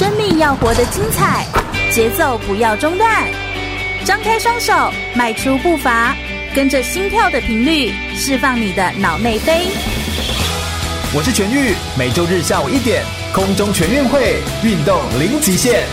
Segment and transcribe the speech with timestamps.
[0.00, 1.44] 生命要活得精彩，
[1.92, 3.30] 节奏不要中断。
[4.02, 4.72] 张开双手，
[5.14, 6.16] 迈出步伐，
[6.54, 9.66] 跟着心跳的频率，释放你的脑内啡。
[11.14, 13.04] 我是全玉，每周日下午一点，
[13.34, 15.84] 空中全运会，运动零极限。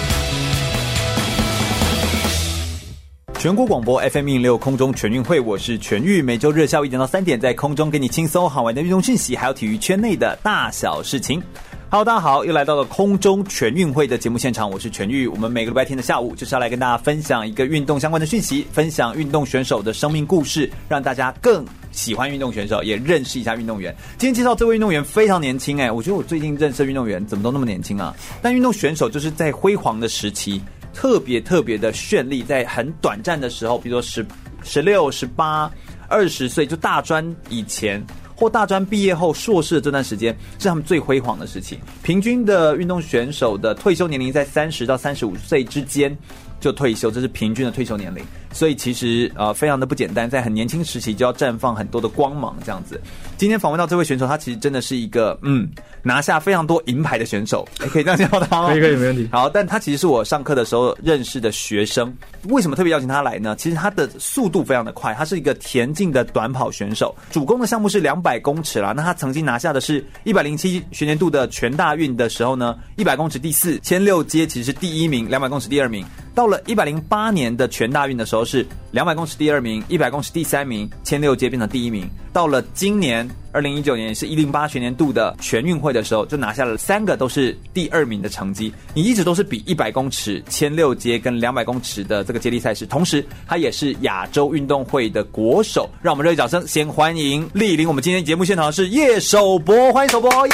[3.38, 11.44] 全国广播 FM 一六空中全运会，我是全玉，每周日下午一点到三点，在空中给你轻松好玩的运动讯息，还有体育圈内的大小事情。
[11.90, 15.26] Hello，大家好，又来到了空中全运会的节目现场，我是全玉。
[15.26, 23.96] 我们每个礼拜天的下午就是要来跟大家分享一个运动相关的讯息，分享运动选手的生命故事，让大家更喜欢运动选手，也认识一下运动员。
[24.18, 28.14] 今天介绍这位运动员非常年轻，哎，我觉得我最近认识的运动员怎么都那么年轻啊？
[28.42, 30.62] 但运动选手就是在辉煌的时期。
[30.94, 34.26] 特别特别的绚丽，在很短暂的时候，比如说十、
[34.64, 35.72] 十六、十八、
[36.10, 38.04] 二十岁，就大专以前
[38.38, 41.80] 或大专毕业后硕士这段时间，是他们最辉煌的时期。
[42.04, 46.16] 平均的运动选手的退休年龄在三十到三十五岁之间
[46.60, 48.24] 就退休，这是平均的退休年龄。
[48.54, 53.02] 所以其实呃非常的不简单，在很年轻时期就要绽放很多的光芒，这样子。
[53.38, 55.70] 今天访问到这位选手，他其实真的是一个嗯
[56.02, 58.70] 拿下非常多银牌的选手，欸、可以这样叫他吗？
[58.70, 59.30] 可以可以没问题。
[59.32, 62.12] 好，但他其实是我上课的时候认识的学生。
[62.46, 63.56] 为什么特别邀请他来呢？
[63.56, 68.92] 其实他的速度非常的快，他是一个田径的短跑选手，主攻的项目是两百公尺啦。
[68.92, 76.04] 那他曾经拿下的是一百零七学年度的全大运的时候呢，一百公尺第四，千六阶其实是第一名，两百公尺第二名。
[76.34, 82.08] 到了一百零八年的全大运的时候是两百公尺第二名，一百公尺第三名，千六阶变成第一名。
[82.32, 88.72] 到了今年二零一九年，也是一零八学年度的全运会的时候，就拿下了三个都是第二名的成绩。
[88.94, 95.90] 你一直都是比一百公尺、千六阶跟两百公尺的这个接力赛事，同时他也是亚洲运动会的国手。
[96.02, 100.54] 让我们热烈掌声，先欢迎莅临我们今天节目现场的是叶守博，欢迎守博耶！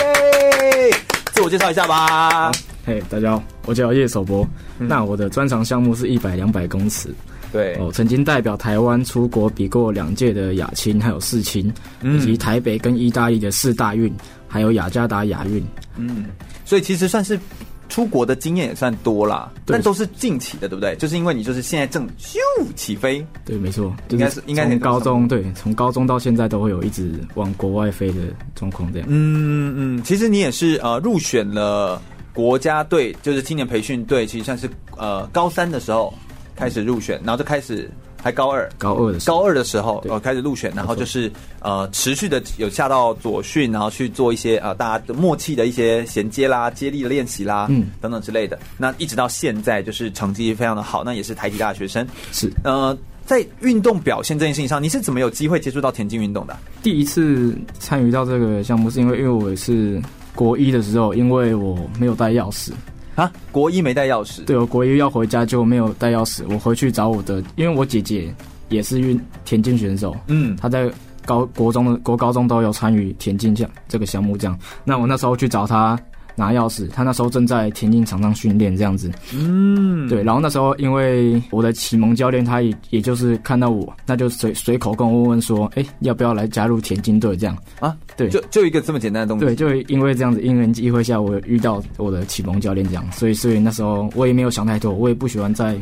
[1.34, 2.52] 自我介绍一下吧。
[2.86, 4.48] 嘿，hey, 大家好，我叫叶守博。
[4.80, 7.14] 嗯、那我的专长项目是一百、两百公尺。
[7.54, 14.11] 对，我曾经代表台湾出国比过两届的亚青，还有世青，嗯、以及台北跟意大利的四大运，
[14.48, 15.64] 还有雅加达亚运。
[15.95, 16.26] 嗯，
[16.66, 17.39] 所以其实算是
[17.88, 20.95] 出国的经验也算多啦，但都是近期的，对不对？
[20.95, 22.38] 就是因为你就是现在正咻
[22.76, 23.26] 起飞。
[23.45, 28.22] 对，没错，应该是应该从高中对，从高中到现在都会有一直往国外飞的
[28.56, 29.08] 状况这样。
[29.11, 32.02] 嗯嗯，其实你也是呃入选了。
[32.36, 34.67] 国家队就是青年培训队，其实算是
[34.98, 36.11] 呃高三的时候
[36.55, 37.89] 开始入选，然后就开始
[38.21, 41.31] 还高二，高二的时候高二的时候呃开始入选，然后就是
[41.61, 48.58] 呃持续的有下到左训，然后去做一些呃大家的默契的一些衔接啦、接力的练习啦，嗯等等之类的。
[48.77, 52.08] 那一直到现在就是成绩非常的好，那也是台体大学生。
[52.31, 56.55] 是呃在运动表现这件事情上，你是怎么有机会接触到田径运动的？
[56.81, 60.02] 第一次参与到这个项目是因为因为我也是。
[60.35, 62.71] 国一的时候，因为我没有带钥匙
[63.16, 64.44] 啊，国一没带钥匙。
[64.46, 68.34] 对，我国一要回家就没有带钥匙，我回去找我的，因为我姐姐
[68.70, 70.92] 也是运田径选手，嗯，她在
[71.26, 76.00] 高国中的国高中都有参与田径这样这个项目这样，那我那时候去找她。
[76.36, 79.11] 拿钥匙，他那时候正在田径场上训练，这样子。
[79.33, 80.23] 嗯，对。
[80.23, 87.95] 然后那时候，因为我的启蒙教练，他也也就是看到我，那就随随口跟我问问说：“哎、欸，要不要来加入田径队？”这样啊？
[88.17, 89.45] 对，就就一个这么简单的东西。
[89.45, 95.76] 对，就因为这样子，因缘机会下，我遇到我的启蒙教练，这样，所以所以那时候我也没有想太多，我也不喜欢在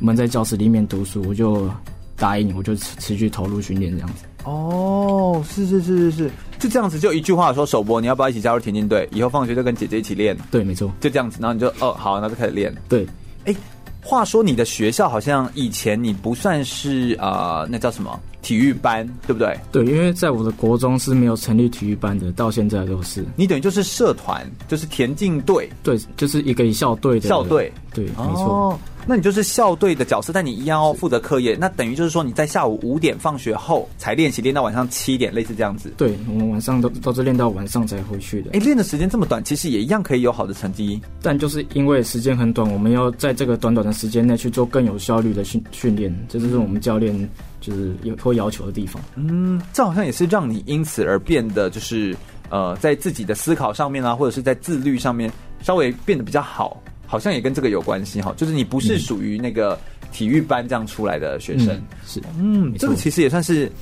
[0.00, 1.68] 闷在教室里面读书，我就
[2.16, 4.24] 答应，我就持持续投入训练这样子。
[4.44, 6.30] 哦，是是是是是。
[6.58, 9.08] 就这样子，就一句话说，首播，你要不要一起加入田径队？
[9.12, 10.36] 以后放学就跟姐姐一起练。
[10.50, 11.38] 对，没错，就这样子。
[11.40, 12.74] 然后你就哦，好，那就开始练。
[12.88, 13.06] 对，
[13.44, 13.54] 哎，
[14.02, 19.56] 话说你的学校好像以前你不算是啊、呃，那叫什么体育班，对不对？
[19.70, 23.24] 对，因为在我的国中是没有成立体育班的，到现在都是。
[23.36, 28.44] 你等于就是社团，就是田径队，对，就是一个校队的校队，对，没错。
[28.44, 28.78] 哦
[29.10, 31.56] 那你就是校队的角色，但你一样要负责课业。
[31.58, 35.90] 那等于就是说你在下午五点放学后才练习，练到晚上七点，类似这样子。
[35.96, 38.50] 对，我们晚上都都是练到晚上才回去的。
[38.52, 41.00] 哎，练的时间这么短，其实也一样可以有好的成绩。
[41.22, 47.16] 但就是因为时间很短，我们要在这个短短的时间内去做更有效率的训训练，这就是我们教练
[47.62, 49.02] 就是有会要求的地方。
[49.14, 52.14] 嗯，这好像也是让你因此而变得就是
[52.50, 56.78] 呃，在自己的思考上面啊，或者是在自律上面稍微变得比较好。
[57.08, 59.76] 好像也跟这个有关系哈，就是你不是属于那个
[60.12, 62.22] 体育班这样出来的学生，嗯、是。
[62.38, 63.72] 嗯，这个其实也算是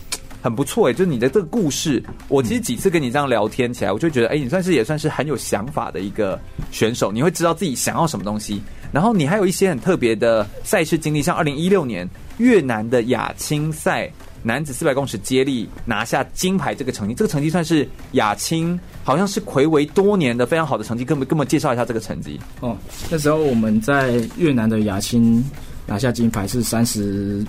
[0.40, 6.40] 很不错诶，就是你的这个故事，我其实几次跟你这样聊天起来，我就觉得，哎，你算是也算是很有想法的一个
[6.70, 8.62] 选手，你会知道自己想要什么东西，
[8.92, 12.08] 然后你还有一些很特别的赛事经历，像二零一六年
[12.38, 14.08] 越南的亚青赛。
[14.46, 22.38] 男子四百公尺接力拿下金牌这个成绩，这个成绩算是亚青好像是魁违多年的非常好的成绩，跟我们跟我们介绍一下这个成绩。
[22.60, 22.76] 哦，
[23.10, 25.44] 那时候我们在越南的亚青
[25.84, 27.44] 拿下金牌是三十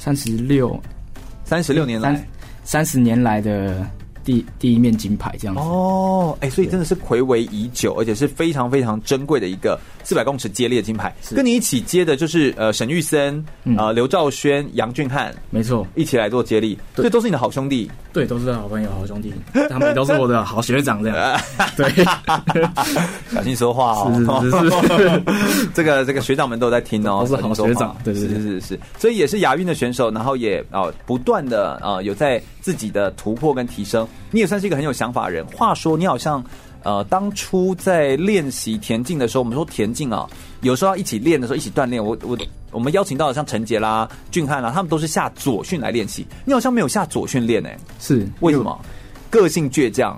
[0.00, 0.76] 三十六
[1.44, 2.28] 三十六年来
[2.64, 3.86] 三十年来的。
[4.26, 11.12] 第第一面金牌这样子哦，哎、欸，所以真的是魁违已久，而且是非常非常珍贵的一个四百公尺接力的金牌。
[11.34, 13.44] 跟你一起接的就是呃沈玉森、
[13.76, 17.90] 呃刘兆轩、杨俊翰，没错，一起来做接力，所以都是你的好兄弟。
[18.12, 19.34] 对，都是好朋友、好兄弟，
[19.68, 21.40] 他们都是我的好学长这样。
[21.76, 22.04] 对，
[23.30, 24.40] 小心说话哦。
[24.42, 27.94] 是是是， 这个这个学长们都在听哦，都是好学长。
[28.04, 34.06] 对对对，是是是，所以也是亚运的选手，然后也啊不断的啊有在自己的突破跟提升。
[34.30, 35.44] 你也算是一个很有想法的人。
[35.48, 36.42] 话说，你好像
[36.86, 40.24] 呃，当初在练习田径的时候，我们说田径啊，
[40.60, 42.02] 有时候要一起练的时候，一起锻炼。
[42.02, 42.38] 我我
[42.70, 46.24] 我们邀请到的像陈杰啦、俊汉啦，他们都是下左训来练习。
[46.44, 48.80] 你好像没有下左训练哎，是为什么？
[49.30, 50.16] 个性倔强？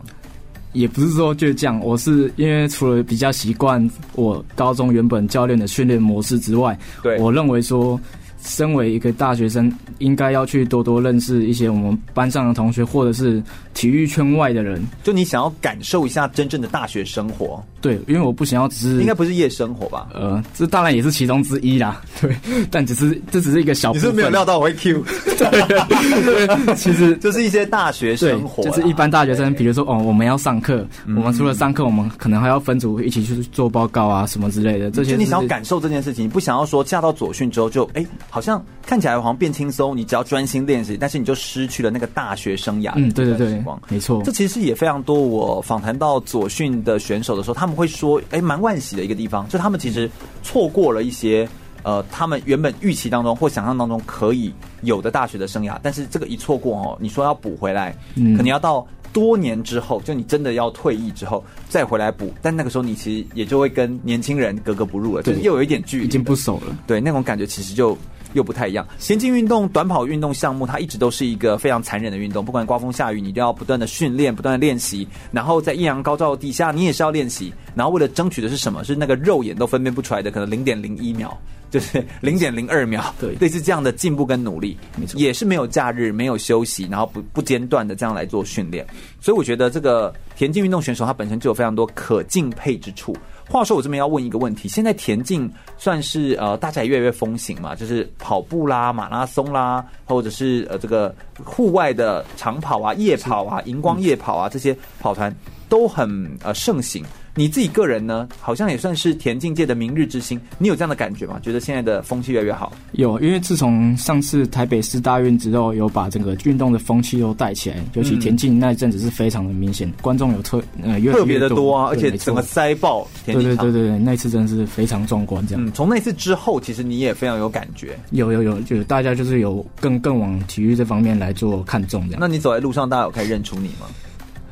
[0.74, 7.98] 也不是说倔强，我是因为除了比较习惯我高中原本教练的训练模式之外，对，我认为说。
[8.40, 13.42] 身为一个大学生，应该要去多多认识一些我们班上的同学，或者是
[13.74, 14.82] 体育圈外的人。
[15.02, 17.62] 就你想要感受一下真正的大学生活。
[17.80, 20.08] 对，因为我不想要只是，应该不是夜生活吧？
[20.14, 22.00] 呃，这当然也是其中之一啦。
[22.20, 22.36] 对，
[22.70, 24.08] 但只是这只是一个小部分。
[24.08, 25.04] 你是没有料到我会 Q？
[25.38, 34.90] 对，其实 就是一些大学生活，就是一般大学生，比如说哦，我们要上课，我们除了上课，我们可能还要分组一起去做报告啊，什么之类的。
[34.90, 42.92] 这些你想要感受这件事情，你不想要说嫁到左训之后就哎，好像看起来好像变轻松，你只要专心练习，但是你就失去了那个大学生涯。
[42.96, 44.22] 嗯，对对对，没错。
[44.24, 45.18] 这其实也非常多。
[45.28, 50.10] 我访谈到左训的选手的时候，他们会说，哎，蛮惋惜的一个地方，就他们其实
[50.42, 51.48] 错过了一些
[51.84, 67.96] 呃，他们原本预期当中或想象当中可以有的大学的生涯，但是这个一错过哦，你说要补回来，嗯，可能要到多年之后，就你真的要退役之后再回来补，但那个时候你其实也就会跟年轻人格格不入了，对，就是又有一点距离，已经不熟了，对，那种感觉其实就。
[68.32, 68.86] 又不太一样。
[68.98, 72.44] 田径运动、短跑运动项目，它一直都是一个非常残忍的运动。
[72.44, 75.06] 不管刮风下雨，你都要不断的训练、不断的练习。
[75.32, 77.52] 然后在艳阳高照底下，你也是要练习。
[77.74, 78.84] 然后为了争取的是什么？
[78.84, 81.36] 是那个肉眼都分辨不出来的，可能零点零一秒，
[81.70, 83.14] 就是 零点零二秒。
[83.20, 88.86] 对，类似这样的进步跟努力，没错，也是没有假日、没有休息，然后不不间断的这样来做训练。
[89.20, 93.16] 所以我觉得这个田径运动选手，他本身就有非常多可敬佩之处。
[93.48, 105.34] 话说我这边要问一个问题，现在田径算是呃大家也越来越风行嘛，就是跑步啦、马拉松啦，或者是呃这个户外的长跑啊、夜跑啊、荧光夜跑啊这些跑团
[105.68, 107.04] 都很呃盛行。
[107.34, 110.40] 你自己个人呢，好像也算是田径界的明日之星。
[110.58, 111.38] 你有这样的感觉吗？
[111.40, 112.72] 觉得现在的风气越来越好？
[112.92, 117.76] 有，因为自从上次台北市大运之后，有把整个运动的风气都带起来。
[117.94, 123.64] 尤其田径那一阵子是非常的明显，观众有特呃特别的多啊，而且整个塞爆田径场。
[123.64, 125.46] 对对对对，那一次真的是非常壮观。
[125.46, 127.96] 这样，嗯，从那次之后，其实你也非常有感觉。
[128.10, 132.20] 有有有，就是大家就是有更更往体育这方面来做看重这样。
[132.20, 133.86] 那你走在路上，大家有可以认出你吗？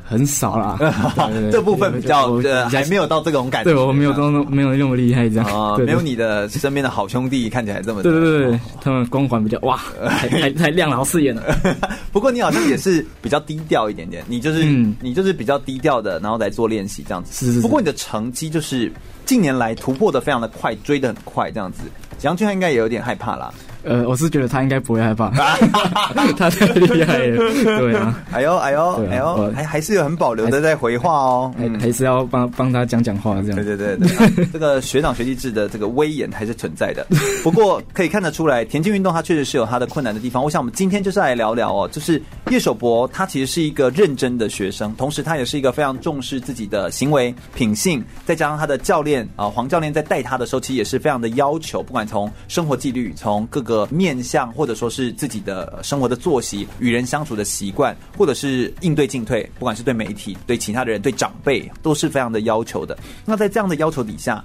[0.07, 0.77] 很少啦，
[1.51, 11.43] 这部分比较呃还没有到这种感觉，对我没有都没有那么厉害这样啊，没有你的身边的好兄弟看起来这么对对对，他们光环比较哇，太太亮了，好刺眼了。
[12.13, 14.63] 不过你好像也是比较低调一点点，你就是
[15.01, 17.33] 你就是比较低调的，然后来做练习这样子。
[17.33, 17.61] 是是。
[17.61, 18.89] 不过你的成绩就是
[19.25, 21.81] 近年来突破的非常的快，追的很快这样子。
[22.21, 23.53] 杨俊汉应该也有点害怕啦。
[23.83, 25.29] 呃，我是觉得他应该不会害怕，
[26.37, 27.37] 他太厉害了。
[27.79, 33.55] 对啊，哎呦哎呦哎呦，还还是有很保留的在回话哦，还还是要帮帮他讲讲话这样。
[33.55, 37.05] 对对对对， 这个学长学弟制的这个威严还是存在的。
[37.43, 40.43] 不过可以看得出来，田径运动它确实是有它的困难的地方。
[40.43, 53.87] 我想我们今天就是来聊聊哦，就是叶守博他其实是一个认真的学生，同时他也是一个非常重视自己的行为品性，再加上他的教练啊黄教练在带他的时候，其实也是非常的要求，不管从生活纪律，从各个。
[53.97, 62.95] 面向或者说是自己的生活的作息、与人相处的习惯，或者是应对进退，不管是对媒体、对其他的人、对长辈，都是非常的要求的。
[63.25, 64.43] 那在这样的要求底下，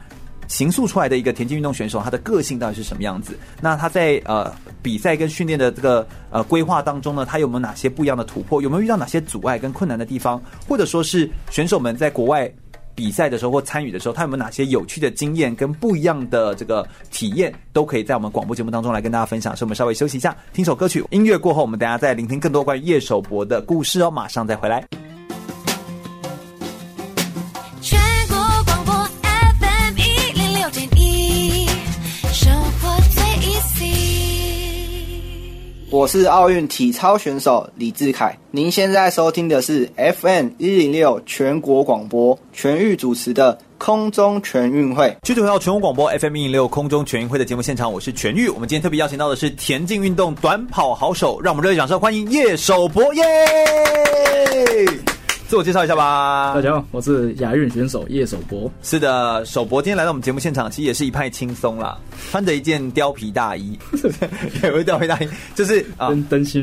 [0.49, 3.39] 形塑出来的一个田径运动选手，他的个性到底是什么样子？
[3.61, 4.51] 那他在呃
[4.81, 8.63] 比赛跟训练的这个呃规划当中呢，他有没有哪些不一样的突破？
[8.63, 10.43] 有没有遇到哪些阻碍跟困难的地方？
[10.67, 12.53] 或者说是选手们在国外？
[12.95, 19.57] 比赛的时候或参与的时候，他有没有哪些有趣的经验跟不一样的这个体验，都可以在我们广播节目当中来跟大家分享。
[19.57, 24.11] 所以我们稍微休息一下，听首歌曲，音乐过后，我们等下再聆听更多关于叶守博的故事哦。
[24.11, 24.92] 马上再回来。
[35.93, 38.35] 我是奥运体操选手李志凯。
[38.51, 45.15] 您现在收听的是 FM 一零六全国广播全域主持的空中全运会。
[45.23, 48.49] 继续回到全国广播 FM 一零六空中全运会的节目现场，我是全域。
[48.49, 53.23] 我们今天特别邀请到的是田径运动短跑好手，让我们热烈掌声欢迎叶守博耶！
[55.53, 56.55] 自我介绍一下吧。
[56.55, 58.73] 大家好，我是亚运选手叶守博。
[58.83, 61.99] 是的，守博今天来到我们节目现场，其实也是一派轻松啦，
[62.31, 63.79] 穿着一件貂皮大衣，
[64.65, 66.09] 有一貂皮大衣，就是啊，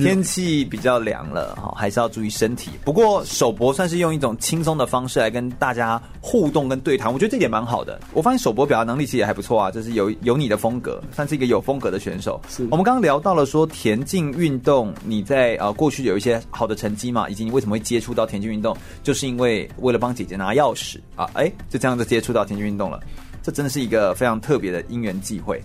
[0.02, 2.72] 天气比较凉了哈，还是要注意身体。
[2.84, 8.00] 不过守博算是用一种轻松的方式来跟大家互动跟对谈，我觉得这点蛮好的。
[8.12, 12.42] 我发现守博表达能力其实也还不错啊，就是有有你的风格，算是一个有风格的选手。
[12.50, 18.76] 是我们刚刚聊到了说田径运动，你在呃过去有一些好的成绩嘛，以及你为什么会接触到田径运动？
[19.04, 23.00] 就是因为为了帮姐姐拿钥匙啊，哎，就这样子接触到田径运动了。
[23.42, 25.62] 这真的是一个非常特别的因缘际会。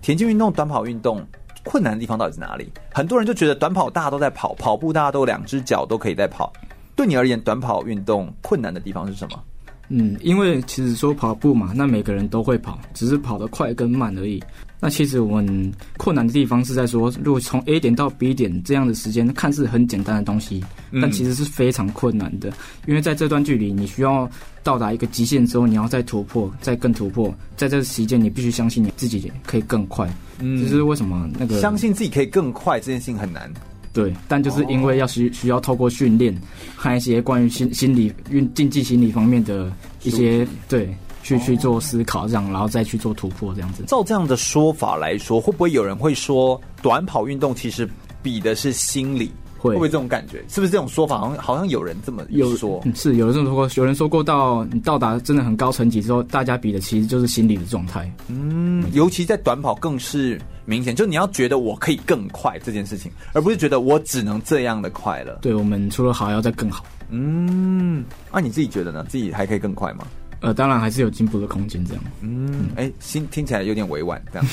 [0.00, 1.24] 田径运动、短跑运动
[1.64, 2.72] 困难的地方到底在哪里？
[2.92, 6.52] 很多人就觉得短跑大家都在跑，跑步大家都两只脚都可以在跑。
[6.96, 9.42] 对你而言，短跑运动困难的地方是什么？
[9.88, 14.42] 嗯，因为其实说跑步嘛，那每个人都会跑，只是跑得快跟慢而已。
[14.80, 20.64] 那其实我们困难的地方是在说，如果从 A 点到 B 点这样的时间，看似很简单的东西，
[21.02, 22.52] 但其实是非常困难的。
[22.86, 24.30] 因为在这段距离，你需要
[24.62, 27.34] 到达一个极限之后，你要再突破，再更突破。
[27.56, 30.08] 在这个时间，你必须相信你自己可以更快。
[30.38, 33.52] 嗯，这是为什么那个相信自己可以更快这件事情很难。
[33.92, 36.32] 对，但就是因为要需需要透过训练
[36.76, 39.72] 和一些关于心心理运竞技心理方面的
[40.04, 40.94] 一些对。
[41.28, 43.84] 去去做思考，这样，然后再去做突破，这样子。
[43.86, 47.86] 照这样的说法来说，会不会有人会说，短跑运动其实
[48.22, 49.30] 比的是心理？
[49.58, 50.42] 会，会不会这种感觉？
[50.48, 51.18] 是不是这种说法？
[51.18, 53.68] 好像好像有人这么有说，是有人这么说过。
[53.74, 58.10] 有人说过，到你到达真的很高层级之后，大家比的其实就是心理的状态。
[58.28, 65.40] 嗯，尤其在短跑更是明显，就你要觉得我可以更快这件事情，而不是觉得我只能这样的快了。
[65.42, 66.84] 对，我们除了好，还要再更好。
[67.10, 69.04] 嗯，那、啊、你自己觉得呢？
[69.08, 70.06] 自己还可以更快吗？
[70.40, 72.02] 呃，当然还是有进步的空间，这样。
[72.20, 74.46] 嗯，哎、欸，心听起来有点委婉，这样。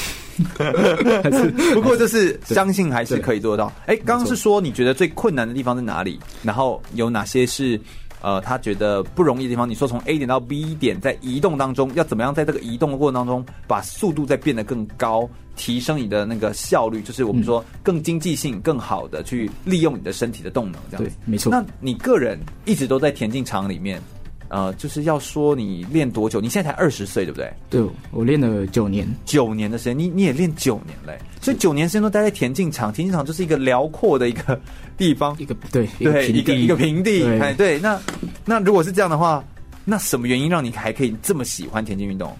[1.23, 3.67] 还是， 不过就是相信还是可以做到。
[3.85, 6.19] 哎、欸，刚刚是说你觉得最困难的地方在哪里？
[6.41, 7.79] 然后有哪些是
[8.21, 9.69] 呃他觉得不容易的地方？
[9.69, 21.11] 你说从 A 点到 B 点在移动当中要怎么样在这个移动的过程当中把速度再变得更高，提升你的那个效率，就是我们说更经济性、更好的去利用你的身体的动能，这样子。
[21.11, 21.51] 对，没错。
[21.51, 24.01] 那你个人一直都在田径场里面。
[24.49, 26.39] 呃，就是要说你练多久？
[26.39, 27.51] 你现在才二十岁，对不对？
[27.69, 34.59] 对，我练了九年，九年的时间，你你也练九年嘞，所以九年时间都待在田径场，田径场就是一个辽阔的一个
[34.97, 37.79] 地方，一个对对一个一个平地，对哎对。
[37.79, 37.99] 那
[38.45, 39.43] 那如果是这样的话，
[39.83, 42.31] 那什么原因让你还可以这么喜欢田径运动？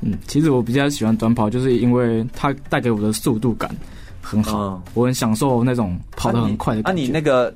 [0.00, 3.68] 嗯，其实我比较喜欢短跑，就是因为它带给我的速度感
[4.22, 7.00] 很好，嗯、我很享受那种跑得很快的感觉。
[7.00, 7.52] 啊，你，啊你那个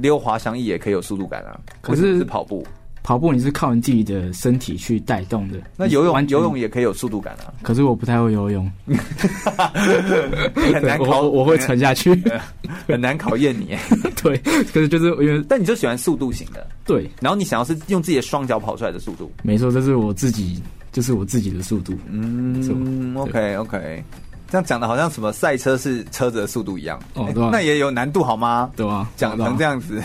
[0.00, 2.66] 溜滑翔翼也可以有速度感啊，可是是跑步。
[3.04, 7.52] 跑步你是靠你自己的身体去带动的，那游泳游泳也可以有速度感啊。
[7.62, 8.68] 可是我不太会游泳，
[10.72, 12.18] 很难考，我，我会沉下去，
[12.88, 13.76] 很难考验你。
[14.22, 14.38] 对，
[14.72, 17.08] 可是就是因为，但你就喜欢速度型的，对。
[17.20, 21.92] 然后你想要是用自己的双脚跑出来的速度，没错，这是我自己，就是我自己的速度。
[22.10, 24.02] 嗯，OK OK。
[24.54, 28.70] 这样讲的好像什么赛车是车子的速度一样哦，对、啊，那也有难度好吗？
[28.76, 30.00] 对啊，讲成这样子，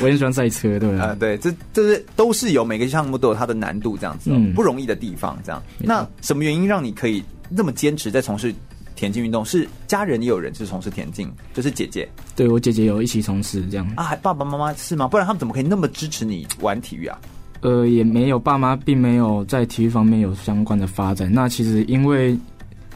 [0.00, 5.62] 我也喜欢赛车，对啊，呃、 对，这这是都是有每个项目都有它的难度，这样子、哦，嗯、不容易的地方，这样。
[5.78, 8.54] 那什么原因让你可以那么坚持在从事
[8.96, 9.44] 田径运动？
[9.44, 15.06] 是家人也有人是从事田径，就是姐姐，对我姐姐有一起从事这样啊，还爸爸妈妈是吗？
[15.06, 17.18] 不然他们怎么可以那么支持你玩体育啊？
[17.60, 21.30] 呃，也没有，爸妈并没有在体育方面有相关的发展。
[21.30, 22.34] 那其实因为。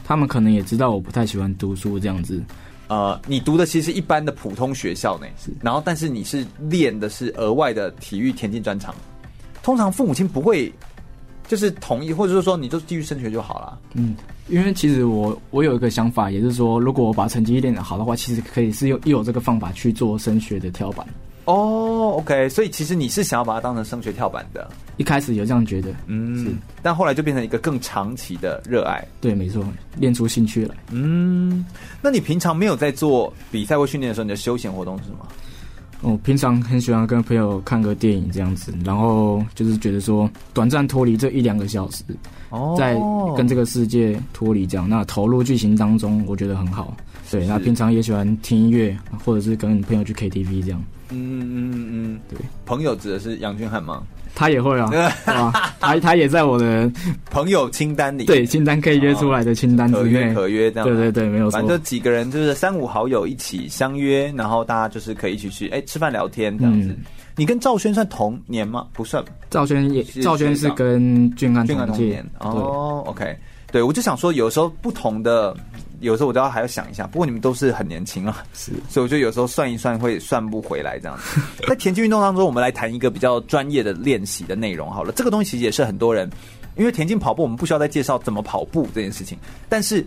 [0.07, 2.41] 他们可能也知道我不太喜欢读书这样子，
[2.87, 8.95] 呃，你读的其实一般的普通学校呢，是，然后但是你是练的是额外的体育田径专长，
[9.61, 10.71] 通常父母亲不会
[11.45, 13.77] 就是同意，或者是说你就继续升学就好了。
[13.95, 14.15] 嗯，
[14.47, 21.05] 因为其实我我有一个想法，也就是说，如果我把成绩练得好的话，其实可以是用又有这个方法去做升学的跳板。
[21.47, 26.51] 哦、oh，OK，所以其实你是想要把它当成升学跳板的，一开始有这样觉得，嗯，是，
[26.83, 29.63] 但后来就变成一个更长期的热爱，对，没错，
[29.95, 31.65] 练出兴趣来，嗯，
[32.01, 35.25] 那你平常没有在做比赛或训练的时候，你的休闲活动是什么？
[36.01, 42.03] 我平常很喜欢跟朋友看个电影这样子，然后就是觉得说短暂脱离这一两个小时，
[42.49, 42.93] 哦，在
[43.37, 46.93] 跟这个世界脱离这样，那投入剧情当中，我觉得很好。
[47.31, 50.83] 对，那平常也喜欢听音乐，或者是跟朋友去 KTV 这样。
[51.09, 54.03] 嗯嗯嗯嗯，对，朋友指的是杨俊翰吗？
[54.35, 54.87] 他也会啊，
[55.25, 56.91] 啊他他也在我的
[57.31, 61.57] 朋友清单里，对，清单可以约出来的清单之内，可约可约这样，对对对，没有错。
[61.57, 66.89] 反正就几个人就是三五好友一起相约，然后大家就是可以一起去哎吃饭聊天这样子。
[66.89, 66.97] 嗯、
[67.35, 68.85] 你跟赵轩算同年吗？
[68.93, 73.03] 不算，赵轩也赵轩是跟俊安俊翰同年哦。
[73.07, 73.35] OK，
[73.71, 75.55] 对我就想说，有时候不同的。
[75.99, 81.41] 有时候我都要还要想一下，不过你们都是很年轻啊，是，所以我觉得有时候算一算会算不回来这样子。
[81.67, 85.11] 在田径运动当中，我们来谈一个比较专业的练习的内容好了。
[85.11, 86.29] 这个东西其实也是很多人，
[86.75, 89.37] 因为田径跑步我们不需要再介绍怎么跑步这件事情，
[89.67, 90.05] 但是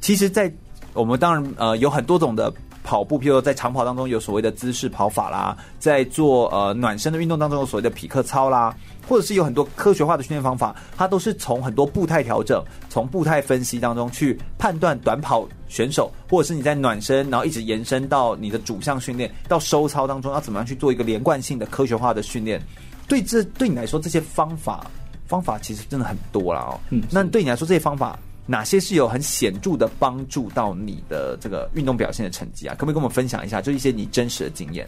[0.00, 0.52] 其实，在
[0.92, 2.52] 我们当然呃有很多种的。
[2.82, 8.74] 跑步，譬如说在长跑当中有所谓的姿势跑法啦，在做呃暖身的运动当中有所谓的匹克操啦，
[9.08, 22.60] 或者是有很多科学化的训练方法，它都是从很多步态调整、从步态分析当中去判断短跑选手，或者是你在暖身，然后一直延伸到你的主项训练到收操当中，要怎么样去做一个连贯性的科学化的训练？
[23.08, 24.86] 对这对你来说，这些方法
[25.26, 26.80] 方法其实真的很多了哦。
[26.90, 28.18] 嗯，那对你来说这些方法？
[28.46, 32.74] 哪些是有很显著的帮助到你的这个运动表现的成绩啊？
[32.74, 34.86] 可不可以跟我们分享一下，就一些你真实的经验？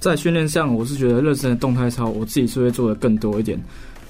[0.00, 3.60] 在训练上，我是觉得热身的动态操，我自己是会做的更多一点。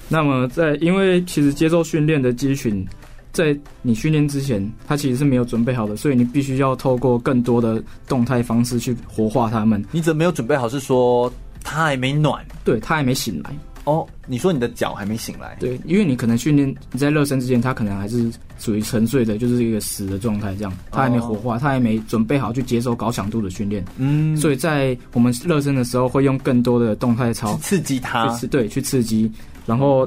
[0.09, 2.87] 那么在，因为其实接受训练的肌群，
[3.33, 9.83] 在你训练之前，它其实是没有准备好的，所以你必须要透过更多的动态方式去活化它们。
[9.91, 10.69] 你怎么没有准备好？
[10.69, 12.43] 是说它还没暖？
[12.63, 13.51] 对，它还没醒来。
[13.87, 15.55] 哦，你说你的脚还没醒来？
[15.61, 18.29] 对，因为你可能训练你在热身之前，它可能还是
[18.59, 23.85] 属于沉睡的，就是一个死的状态，这样，它还没活化，它还没准备好去接受高强度的训练。
[23.95, 29.31] 嗯，所以在我们热身的时候，会用更多的动态操刺激它，对，去刺激，
[29.65, 30.05] 然后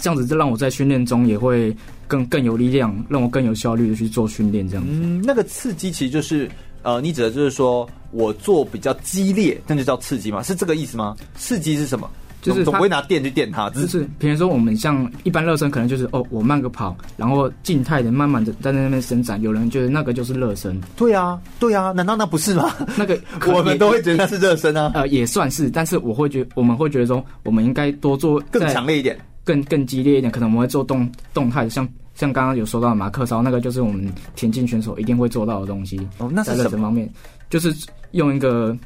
[0.00, 1.76] 这样子就让我在训练中也会
[2.08, 4.90] 更更有力量，让我更有效率的去做训练，这样子。
[4.90, 6.50] 嗯，那个刺激其实就是
[6.82, 10.42] 呃，你指的就是说我做比较激烈，那就叫刺激吗？
[10.42, 11.14] 是这个意思吗？
[11.36, 12.10] 刺激是什么？
[12.44, 19.40] 就是总不会拿电去电它，就是比如说我们像一般热身，可能就是哦，我慢个跑，然后静态的慢慢的在那边伸展。
[19.40, 22.70] 有人觉得那个就是热身，对啊，对啊，难道那不是吗？
[22.98, 23.18] 那个
[23.50, 24.92] 我们都会觉得那是热身啊。
[24.94, 30.30] 呃，也算是，但是我会觉我们会觉得说，我们应该多做更强烈一点，更更激烈一点。
[30.30, 35.98] 可能我们会做动动态的，像像刚刚有说到的马克操，那个就是我们田径选手一定会做到的东西。
[36.18, 36.82] 哦，那是什么？
[36.82, 37.08] 方面？
[37.48, 37.74] 就是
[38.10, 38.76] 用一个。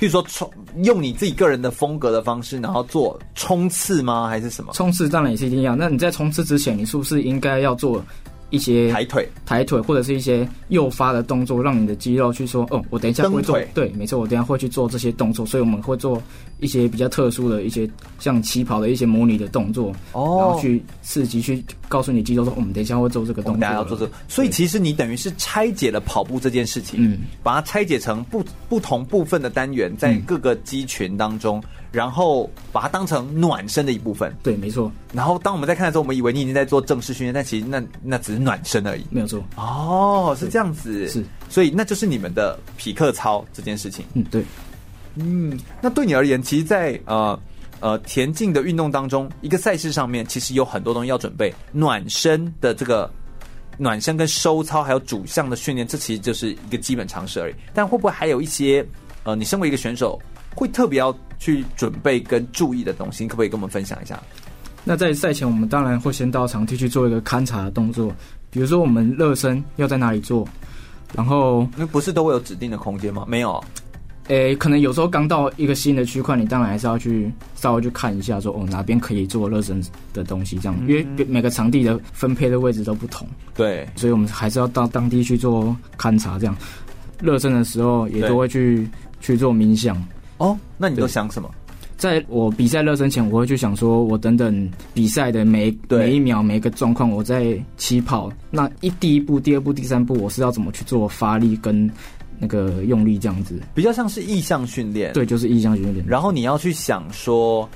[0.00, 0.50] 譬如说冲，
[0.82, 4.26] 用你自己个人的风格的方式，然后做冲刺吗？
[4.26, 4.72] 还是什么？
[4.72, 5.76] 冲刺当然也是一定要。
[5.76, 8.02] 那你在冲刺之前，你是不是应该要做
[8.50, 15.46] 一些抬腿、抬腿，或者是一些诱发的动作，让你的肌肉去说：“哦，我等一下会做。”对，没错，我等一下会去做这些动作。
[15.46, 16.22] 所以我们会做
[16.58, 21.64] 一些比较特殊的一些像起跑的一些模拟的动作，哦，然后去刺激去。
[21.88, 24.12] 告诉你肌肉说，我们等一下会做这个动作，大家要做这个。
[24.28, 34.34] 所以其实你等于是拆解了跑步这件事情，嗯，把它拆解成不不同部分的单元，在各个肌群当中，嗯，然后把它当成暖身的一部分。
[34.42, 34.90] 对，没错。
[35.12, 39.04] 然后当我们在看的时候，我们以为你已经在做正式训练，但其实那那只是暖身而已。
[39.10, 39.42] 没有错。
[39.56, 41.08] 哦，是这样子。
[41.08, 41.24] 是。
[41.48, 44.04] 所以那就是你们的匹克操这件事情。
[44.14, 44.44] 嗯，对。
[45.16, 47.38] 嗯，那对你而言，其实在，在呃。
[47.82, 51.50] 呃，田径的运动当中，一个赛事上面其实有很多东西要准备。
[51.72, 53.10] 暖身的这个
[53.78, 57.54] 暖身跟收操，还有主项的训练，这其实就是一个基本常识而已。
[57.72, 58.84] 但会不会还有一些
[59.22, 60.20] 呃，你身为一个选手，
[60.54, 63.24] 会特别要去准备跟注意的东西？
[63.24, 64.20] 你可不可以跟我们分享一下？
[64.84, 68.12] 那在赛前，我们当然会先到场地去做一个勘察的动作，
[68.50, 70.48] 比如说我们热身要在哪里做，
[71.14, 73.24] 然后那不是都会有指定的空间吗？
[73.28, 73.62] 没有。
[74.28, 79.82] 诶、欸，可能有时候刚到一个新的区块，你当然还是要去稍微去看一下说，说哦哪边可以做热身
[80.12, 86.56] 的东西，这样，因为每个场地的分配的位置都不同，对，所以我们还是要到当地去做勘察，这样。
[87.20, 88.88] 热身的时候也都会去
[89.20, 90.00] 去做冥想。
[90.40, 91.48] 哦，那你都想什么？
[91.96, 101.88] 在我比赛热身前，我会去想说，我等等比赛的每每一秒每一个状况，我在起跑那一第一步、第二步、第三步，我是要怎么去做发力跟。
[102.42, 105.12] 那个用力这样子，比较像是意向训练。
[105.12, 106.02] 对，就是意向训练。
[106.08, 107.68] 然后你要去想说，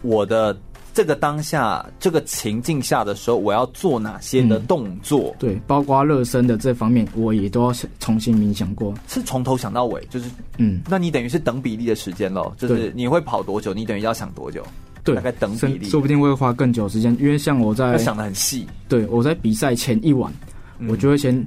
[0.00, 0.58] 我的
[0.96, 5.34] 这个当下这个情境下的时候，我要做哪些的动作？
[5.34, 14.64] 嗯、对，包括热身的这方面，我也都要重新冥想过，是从头想到尾，就是嗯，那你等于是等比例的时间咯，就是你会跑多久，你等于要想多久？
[15.04, 18.66] 对，大概等比例，说不定会花更久时间，因为像我在想的很细。
[18.88, 20.32] 对，我在比赛前一晚，
[20.78, 21.46] 嗯、我就会先。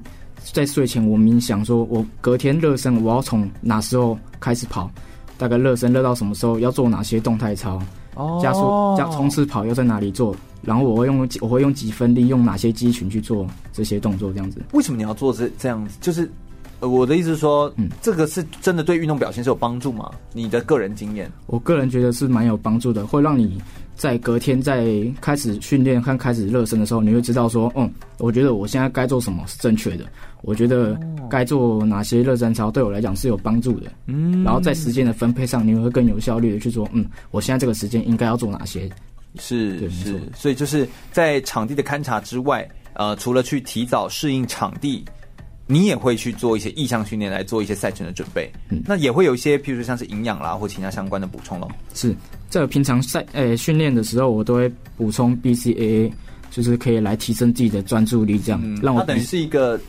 [0.54, 4.90] 在睡前，我冥想说，我隔天热身，我要从哪时候开始跑？
[5.38, 6.58] 大概热身热到什么时候？
[6.60, 7.82] 要做哪些动态操？
[8.20, 8.62] 哦，加速
[8.98, 10.36] 加冲刺跑要在哪里做？
[10.62, 14.32] 然后我会用我会用几分力，用哪些肌群去做这些动作？
[14.34, 14.62] 这样子。
[14.74, 15.98] 为什么你要做这这样子？
[16.02, 16.30] 就是
[16.82, 20.12] 我的意思是说，嗯，这个是真的对运动表现是有帮助吗？
[20.34, 21.32] 你的个人经验？
[21.48, 23.62] 我个人觉得是蛮有帮助的，会让你。
[23.96, 24.88] 在隔天在
[25.20, 30.06] 开始训练和开始热身的时候，你会知道说，嗯，我觉得我现在该做什么是正确的，
[30.42, 30.98] 我觉得
[31.30, 38.90] 该做哪些热身操对我来讲是有帮助的，嗯，然后在时间的分配上，你会更有效率的去做，嗯，我现在这个时间应该要做哪些？
[39.38, 45.04] 是是，所以就是在场地的勘察之外，呃，除了去提早适应场地。
[45.72, 51.70] 你也会去做一些意向训练来做一些赛程的准备，嗯，那也会有一些，譬如说像是营养啦或其他相关的补充咯。
[51.94, 52.16] 是，
[52.50, 56.12] 在平常赛呃训练的时候，我都会补充 BCAA，
[56.50, 59.02] 就是可以来提升自己的专注力，这样、嗯、让我。
[59.02, 59.80] 它等于是一个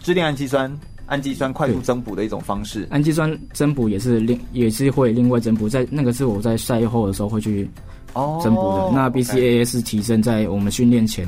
[0.00, 0.72] 支链氨基酸，
[1.06, 2.86] 氨基酸快速增补的一种方式。
[2.90, 7.68] 氨基酸增补也是另也是会另外增补，在那个是我在赛后的时候会去
[8.12, 8.68] 哦增补的。
[8.68, 11.26] 哦、那 BCAA 是提升在我们训练前，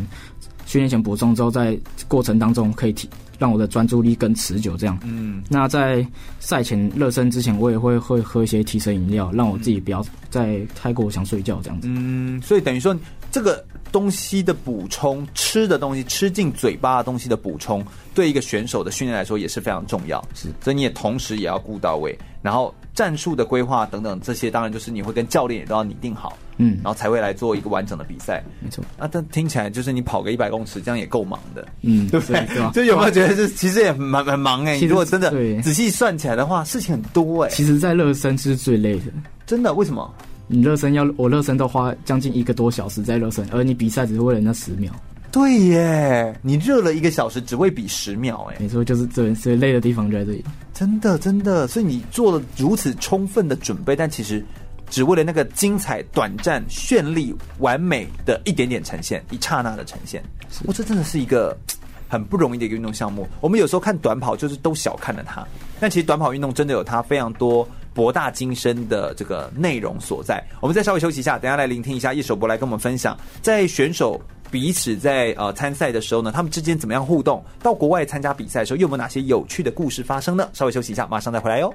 [0.65, 3.09] 训练前补充之后，在过程当中可以提。
[3.39, 4.99] 让我的专注力更持久，这样。
[5.05, 6.07] 嗯，那在
[6.41, 11.89] 赛前热身之前，我也会会喝一些提神饮料，让我自己不要再太过想睡觉这样子。
[11.91, 12.97] 嗯，所以等于说，
[13.37, 20.27] 这个东西的补充，吃的东西，吃进嘴巴的东西的补充，对一个选手的训练来说也是非常重要。
[20.35, 22.75] 是，所以你也同时也要顾到位，然后。
[22.97, 28.43] 战术的规划等等，这些当然就是你会跟教练也都要拟定好，嗯，然后才会来做一个完整的比赛。
[28.59, 32.73] 没错，啊，但听起来就是你跑个一百公尺，这样也够忙的，嗯，对不对？
[32.73, 34.81] 就有没有觉得这其实也蛮蛮忙哎？
[34.81, 37.51] 如果真的仔细算起来的话，事情很多哎。
[37.51, 39.13] 其实，在热身是最累的，
[39.45, 39.75] 真的？
[39.75, 40.11] 为什么？
[40.49, 44.93] 你热身要我热身都花将近一个多小时在热身，而你比赛只是为了那十秒。
[45.33, 50.43] 对耶，你热了一个小时，只为比十秒，哎，没错，就是最最累的地方就在这里。
[50.73, 54.43] 真的，真的，所以你做了如此充分的准备，但其实
[54.89, 60.23] 只为了那个精彩、短暂、绚丽、完美的一点点呈现，一刹那的呈现。
[60.65, 61.55] 我这真的是一个
[62.09, 63.29] 很不容易的一个运动项目。
[63.43, 65.47] 我们有时候看短跑，就是都小看了它，
[65.81, 70.41] 但其实短跑运动真的有它非常多博大精深的这个内容所在。
[70.61, 74.21] 我们再稍微休息一下，等下来聆听一下叶首博来跟我们分享，在选手。
[74.49, 77.45] 彼此在呃参赛的时候呢，他们之间怎么样互动？
[77.61, 80.49] 到国外参加比赛的时候，又有没有哪些有趣的故事发生呢？
[80.53, 81.75] 稍微休息一下，马上再回来哟。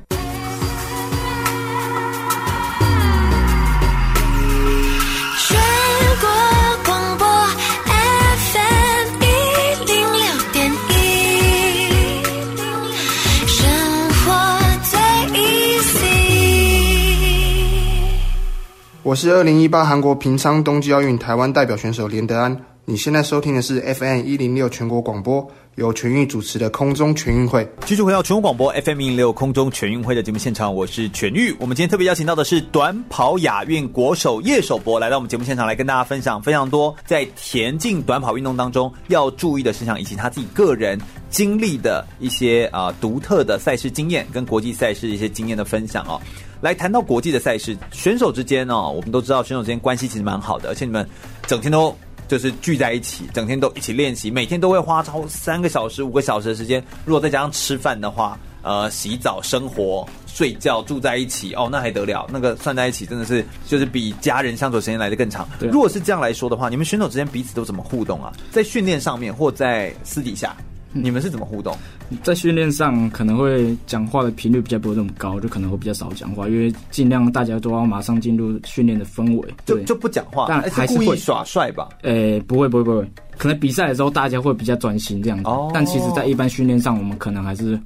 [19.04, 22.56] 我是二零一八韩国平昌冬季奥运台湾代表选手连德安。
[22.86, 27.68] 你现在收听的是 FM 一零六全国广播，由全运主持的空中全运会。
[27.86, 31.56] 继续回到全国广播 FM 一零六空中全运会的节目现场，我是全玉。
[31.60, 46.20] 我们今天特别邀请到的是短跑亚运国手叶首博，来到我们节目现场来跟大家分享非常多在田径短跑运动当中要注意的事项，以及他自己个人经历的一些啊、独特的赛事经验跟国际赛事一些经验的分享哦。
[46.60, 51.08] 来谈到国际的赛事，选手之间哦，我们都知道选手之间关系其实蛮好的，而且你们
[51.48, 51.96] 整天都。
[52.32, 56.82] 就是聚在一起，整天都一起练习，每天都会花超三个小时、五个小时的时间。
[57.04, 62.26] 如果再加上吃饭的话，呃，洗澡、生活、睡觉，住在一起，哦，那还得了？
[62.32, 65.46] 那个算在一起，真的是就是比家人相处时间来得更长。
[65.60, 68.32] 如果是这样来说的话，你们选手之间彼此都怎么互动啊？
[68.50, 70.56] 在训练上面，或在私底下？
[70.94, 71.78] 你们是怎么互动？
[72.24, 81.90] 在训练上可能会讲话的频率比较不会那么高，就可能会比较少讲话，因为尽量大家都要马上进入训练的氛围，就就不讲话，但还是会耍帅吧？
[82.04, 87.80] 诶、欸，不会不会不会，可能比赛的时候大家会比较专心这样子，哦、但其实在一般训练上，我们可能还是。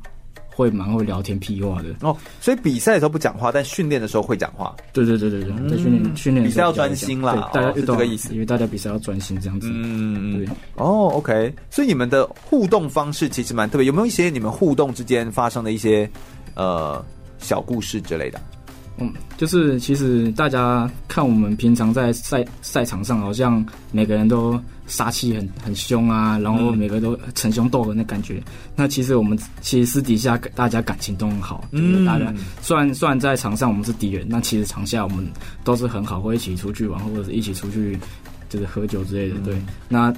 [0.56, 4.74] 会蛮会聊天屁话的哦，所以比赛的时候不讲话，但训练的时候会讲话。
[4.94, 9.68] 对对对对对，在训练训练比赛要专心啦，大家是这个意思，因为大家比赛要专心这样子。
[9.70, 10.48] 嗯嗯，对。
[10.76, 16.10] 哦，OK，所以你们的互动方式其实蛮特别，有没有一些你们互动之间发生的一些
[16.54, 17.04] 呃
[17.38, 18.40] 小故事之类的？
[18.98, 24.58] 嗯，就是其实大家看我们平常在赛赛场上，好像每个人都
[24.88, 28.36] 杀气很很凶啊，然后每个都逞凶斗狠的感觉。
[28.36, 28.44] 嗯、
[28.76, 35.26] 那其实我们其实私底下大家感情都很好，嗯，大家虽然虽然在场上我们是敌人，那其实场下我们
[35.64, 37.98] 都是很好，会一起出去玩，或者是一起出去
[38.50, 39.36] 就是喝酒之类的。
[39.46, 40.14] 对，那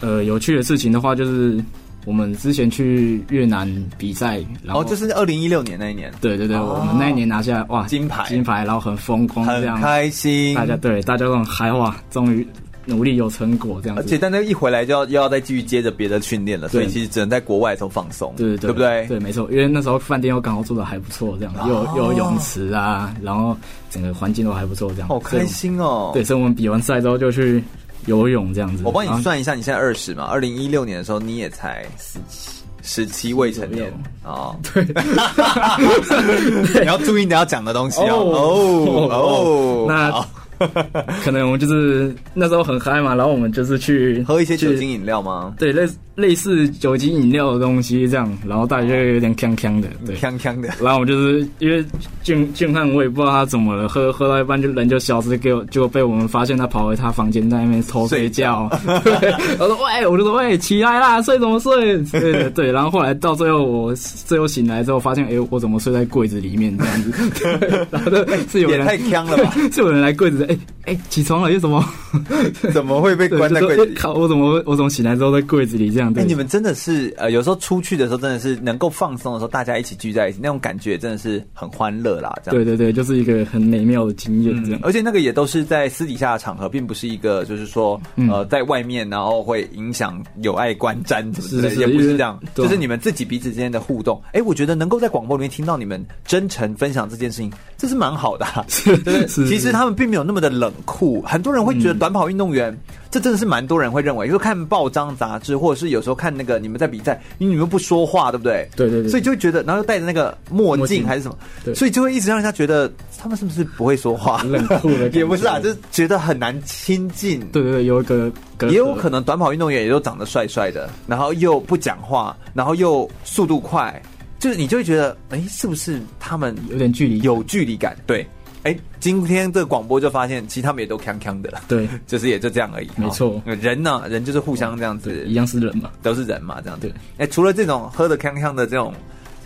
[0.00, 1.62] 呃有趣的事情的话就是。
[2.06, 12.46] 我们之前去越南比赛，然后哦，就是二零一六年那一年，对对对，哦、我们那一年拿下哇金牌金牌，然后很风光，这样很开心，大家对大家都很嗨哇，终于
[12.86, 14.02] 努力有成果这样子。
[14.02, 19.06] 而且但那一回来就要又要再继续接着别的训练了，所以其实只能在国外头放松，对对对，对不对？
[19.08, 23.56] 对，没错，因为那时候饭店又刚好做的还不错，这样有又有泳池啊，然后
[23.90, 26.10] 整个环境都还不错，这样，好开心哦。
[26.14, 27.62] 对，所以我们比完赛之后就去
[28.06, 28.82] 游泳这样子。
[28.84, 30.24] 我帮你算一下，你现在二十嘛？
[30.24, 32.50] 二零一六年的时候你也才十七。
[32.86, 33.90] 十七未成年
[34.24, 34.84] 哦，对，
[36.82, 40.28] 你要注意你要讲的东西哦哦那好
[41.24, 45.54] 可能我们就是那时候很嗨嘛，然后我们就是去喝一些酒精饮料吗？
[45.58, 50.16] 对，类类似酒精饮料的东西这样，然后大家就有点呛呛的，对。
[50.16, 51.84] 呛呛的，然后我们就是因为
[52.22, 58.70] 俊俊汉，我也不知道他怎么了，喝喝到一半就人就消失，给我结果被我们发现他跑回他房间在那边偷睡觉。
[59.04, 61.98] 对，我说喂，我就说喂，起来啦，睡怎么睡？
[62.04, 62.72] 对对对。
[62.72, 67.30] 然后后来到最后我最后醒来之后，发现哎、欸，我怎么睡在柜子里面这样子？
[67.60, 68.16] 对然后就
[68.48, 69.52] 是有人也太呛了吧？
[69.72, 71.84] 是有人来柜子，哎、欸、哎、欸，起床了，又怎么？
[72.72, 73.94] 怎么会被关在柜子里？
[73.94, 76.10] 靠，我怎么我怎么醒来之后在柜子里这样？
[76.10, 82.32] 哎、对，你们真的是呃，有时候出去的时候真的是能够放松的时候，大家一起聚在一起，那种感觉真的是很欢乐啦。
[82.44, 84.84] 这样，对对对，就是一个很美妙的经验这样、嗯。
[84.84, 94.20] 而且那个也都是在私底下的场合，并不是一个就是说呃，在外面然后会影响友爱观瞻什么之类也不是这样，就是你们自己彼此之间的互动。
[94.28, 102.76] 哎、欸，我觉得能够在广播里面听到你们真诚分享这件事情，这是蛮好的、其实他们并没有那么的冷酷，很多人会觉得短跑运动员。
[103.10, 108.68] 这真的是蛮多人会认为，就是看报章杂志，或者是有时候看那个你们在比赛，因为你们不说话，对不对？
[108.74, 109.08] 对对对。
[109.08, 114.42] 所以就会觉得，然后又戴着那个墨镜还是什么，对，所以就会一直让人家觉得他们是不是不会说话？
[114.42, 117.38] 冷酷的，也不是啊，就是觉得很难亲近。
[117.52, 124.02] 对对对，有一个，也有可能短跑运动员也都长得帅帅的，然后又不讲话，然后又速度快，
[124.40, 127.96] 就是你就会觉得，哎，是不是他们有点距离，有距离感？
[128.08, 128.26] 对。
[128.64, 132.88] 哎，今天这个广播就发现，其实他们也都锵锵的，对， 就是也就这样而已。
[132.96, 136.88] 没错，人呢，人就是互相这样子，一样是人嘛，都是人嘛，这样子。
[136.88, 138.94] 对，哎，除了这种喝的锵锵的这种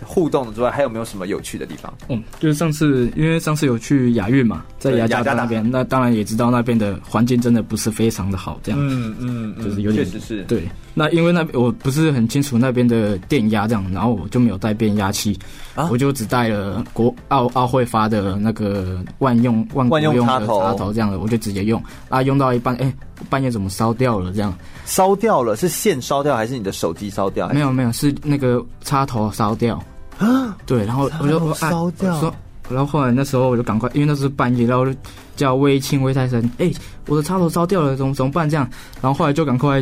[0.05, 1.93] 互动之外，还有没有什么有趣的地方？
[2.07, 8.79] 嗯，就是上次因为上次有去雅运嘛，在雅加达那边，那当然也知道那边的环境真的不是非常的好，这样。
[8.81, 10.43] 嗯嗯，就是有点，确实是。
[10.43, 10.63] 对，
[10.99, 15.39] 那因为那边我不是很清楚那边的电压这样，然后我就没有带变压器，
[15.73, 22.93] 啊、我就只带了国奥奥会发的那个万用万国用的插头这样的，我就直接用啊，用到一半，哎、欸，
[23.29, 24.33] 半夜怎么烧掉了？
[24.33, 27.47] 这样烧掉了是线烧掉还是你的手机烧掉？
[27.47, 29.81] 没有没有，是那个插头烧掉。
[30.17, 32.33] 啊，对，然后我就烧掉，啊、
[32.69, 34.93] 然后后来那时候我就赶快，因为那是半夜，然后我就
[35.37, 36.69] 叫魏庆、魏泰生，哎，
[37.07, 38.49] 我的插头烧掉了，怎么怎么办？
[38.49, 39.81] 这样，然后后来就赶快。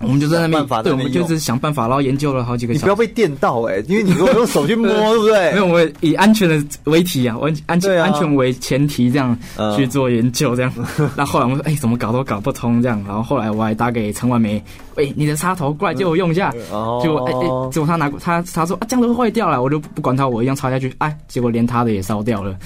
[0.02, 2.84] 我们就在那边，对，我们就是想办法，然后研究了好几个小时。
[2.84, 5.52] 你不要被电到哎、欸，因为你如果用手去摸， 对不对？
[5.52, 9.36] 没有，我们以安全的为题啊，安安全、啊、安全为前提，这样
[9.76, 10.72] 去做研究，这样。
[11.16, 13.02] 那、嗯、后来我们说，哎、欸，怎么搞都搞不通，这样。
[13.06, 14.62] 然后后来我还打给陈婉梅，
[14.96, 16.52] 喂、欸，你的插头过来借我用一下。
[16.70, 17.02] 哦、嗯。
[17.02, 20.92] 结果哎哎，结果他拿过他他说啊，这样都坏掉了，我就不管他，我一样插下去。
[20.98, 22.56] 哎，结果连他的也烧掉了。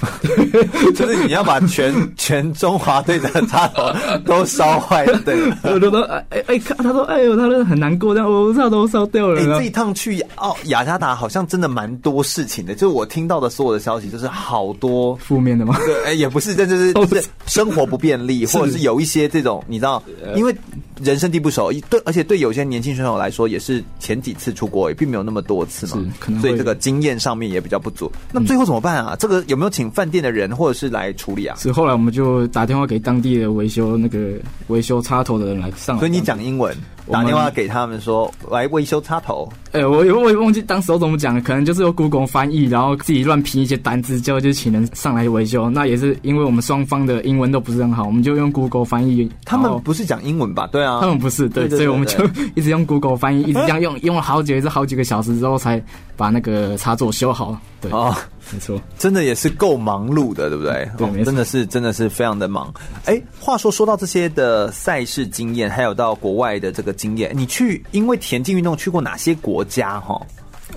[0.95, 3.91] 就是你要把全全中华队的插头
[4.25, 5.35] 都烧坏了，对。
[5.63, 8.13] 我就说，哎哎哎，看他说，哎呦，他说很难过。
[8.13, 9.41] 这样我插头烧掉了。
[9.41, 15.77] 你、欸、这一趟去奥雅加达好像真的蛮多事情的，就是我听到的所有的消息，就是好多负面的吗？
[15.85, 16.93] 对，哎、欸，也不是，这就是
[17.47, 20.01] 生活不便利， 或者是有一些这种，你知道，
[20.35, 20.55] 因为
[21.03, 28.11] 人生地不熟，对，而且对有些年轻选手来说，也是前几次出国，也并没有那么多次嘛，可能所以这个经验上面也比较不足。
[28.31, 29.13] 那最后怎么办啊？
[29.13, 31.57] 嗯、这个有没有请饭店的人或者是来处理啊？
[31.59, 34.33] 是后来我们就打电话给当地的维修那个
[34.67, 36.75] 维修插头的人来上来，所以你讲英文，
[37.11, 39.47] 打电话给他们说来维修插头。
[39.71, 45.69] 哎、欸，我我也忘记当时我怎么讲的，可能就是用 Google 翻译，然后自己乱拼一些单字，就就请人上来维修。
[45.69, 49.29] 那也是因为我们双方的英文都不是很好，我们就用 Google 翻译。
[49.43, 50.67] 他们不是讲英文吧？
[50.71, 52.23] 对啊，他们不是，对，所以我们就
[52.55, 55.81] 一直用 Google 翻译，一直这样用，用了好久，也，是好几个小时之后才
[56.15, 57.57] 把那个插座修好。
[57.81, 58.17] 对啊，
[58.51, 60.89] 没错，真的也是够忙碌的，对不对？
[60.97, 62.73] 对，哦、真的是真的是非常的忙。
[63.05, 69.99] 哎，话说说到这些的赛事经验，还有到国外的这个经验，你去因为田径运动去过哪些国家？
[69.99, 70.21] 哈。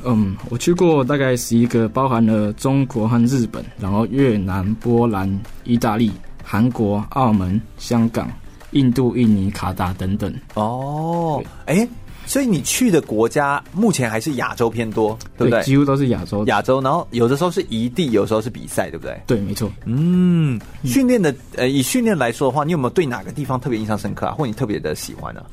[0.04, 5.28] 嗯，我去过大概十一个，包含了中国和日本，然后越南、波兰、
[5.64, 6.12] 意大利、
[6.44, 8.30] 韩国、澳门、香港、
[8.70, 10.32] 印度、印尼、卡达等等。
[10.54, 11.86] 哦，哎，
[12.28, 15.60] 所以你去的国家目前还是亚洲偏多，对不对？
[15.60, 16.44] 对，几乎都是亚洲。
[16.44, 19.18] 亚洲，然后有的时候是移地，有时候是比赛，对不对？
[19.26, 19.68] 对，没错。
[19.86, 25.48] 嗯，训练的呃，以训练来说的话，你有没有对哪个地方特别印象深刻啊，或你特别的喜欢呢、啊？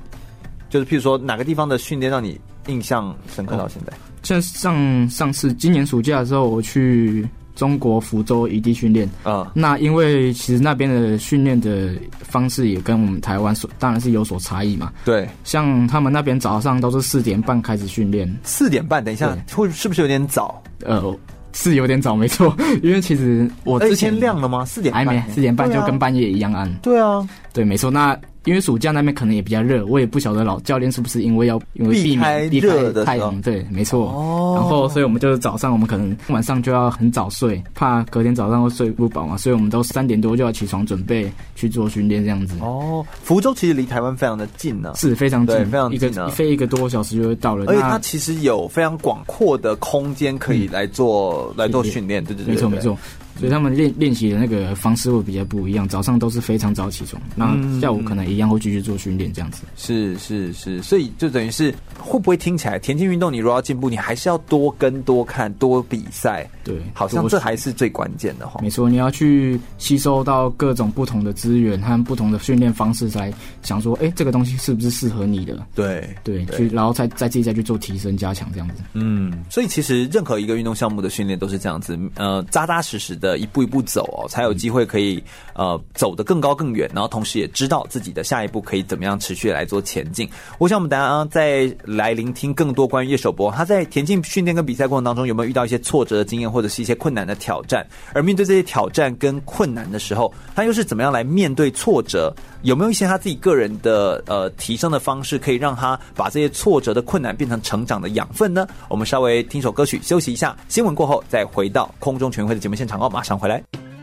[0.70, 3.94] 就是譬如说哪个地方的训练让你印象深刻到现在？
[3.94, 7.24] 哦像上上次今年暑假的时候，我去
[7.56, 9.52] 中国福州异地训练啊。
[9.54, 14.92] 那因为其实那边的训练的方式也跟我们台湾所当然是有所差异嘛。
[15.04, 18.32] 对，像他们那边早上都是四点半开始训练。
[18.44, 20.62] 四点半，等一下会是不是有点早？
[20.84, 21.18] 呃，
[21.54, 22.56] 是有点早，没错。
[22.84, 24.66] 因为其实我之前亮了吗？
[24.66, 26.72] 四点半还没，四点半就跟半夜一样暗。
[26.82, 27.90] 对啊，对，没错。
[27.90, 34.10] 那因为暑假那边可能也比较热，我也不晓得老教练是不是因为要因为避免避开太阳，对，没错。
[34.12, 34.54] 哦。
[34.56, 42.56] 然后，所以我们就是早上，我们可能晚上就要很早睡，怕隔天早上会睡不饱嘛，所以我们都三点多就要起床准备去做训练这样子。
[42.62, 47.66] 哦，福州其实离台湾非常的近呢、啊，是非常近，非常近、啊，一个飞一个多小时就会到了。
[47.68, 52.98] 而且它其实有非常广阔的空间可以来做、嗯、来做训练，对对对，对，没错没错。
[53.38, 59.64] 所以他们练练习的那个方式会比较不一样，早上都是非常早起床，那下午可能一样会继续做训练这样子。
[59.76, 66.50] 是是是，所以就等于是会不会听起来田径运动你如果要进步，你还是要多跟多看多比赛。
[66.64, 68.60] 对，好像这还是最关键的哈。
[68.64, 75.68] 没错，你要去吸收到各种不同的资源和不同的训练方式，才想说，哎，这个东西是不是适合你的？
[75.76, 78.76] 对对，去然后再再自己再去做提升加强这样子。
[78.94, 83.25] 嗯，所以其实任何一个运动项目的训练都是这样子，呃，扎扎实实的。
[83.26, 85.24] 的，一步一步走哦，才有机会可以
[85.56, 90.30] 呃走得更高更远，然后同时也知道自己的下一步可以怎么样持续来做前进。
[90.60, 97.86] 我想我们大家再来聆听更多关于叶首博他在田径训练跟比赛过程当中有没有遇到一些挫折的经验，或者是一些困难的挑战？
[98.14, 102.34] 而面对这些挑战跟困难的时候，他又是怎么样来面对挫折？
[102.64, 108.68] 有没有一些他自己个人的呃提升的方式，可以让他把这些挫折的困难变成成长的养分呢？
[108.90, 113.10] 我们稍微听首歌曲休息一下，新闻过后再回到空中全会的节目现场哦。
[113.10, 113.95] 马上回来。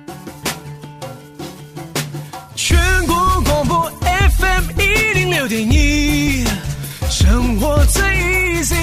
[2.64, 3.92] 全国广播
[4.38, 4.84] FM 一
[5.18, 6.44] 零六点一，
[7.10, 8.00] 生活最
[8.60, 8.76] easy。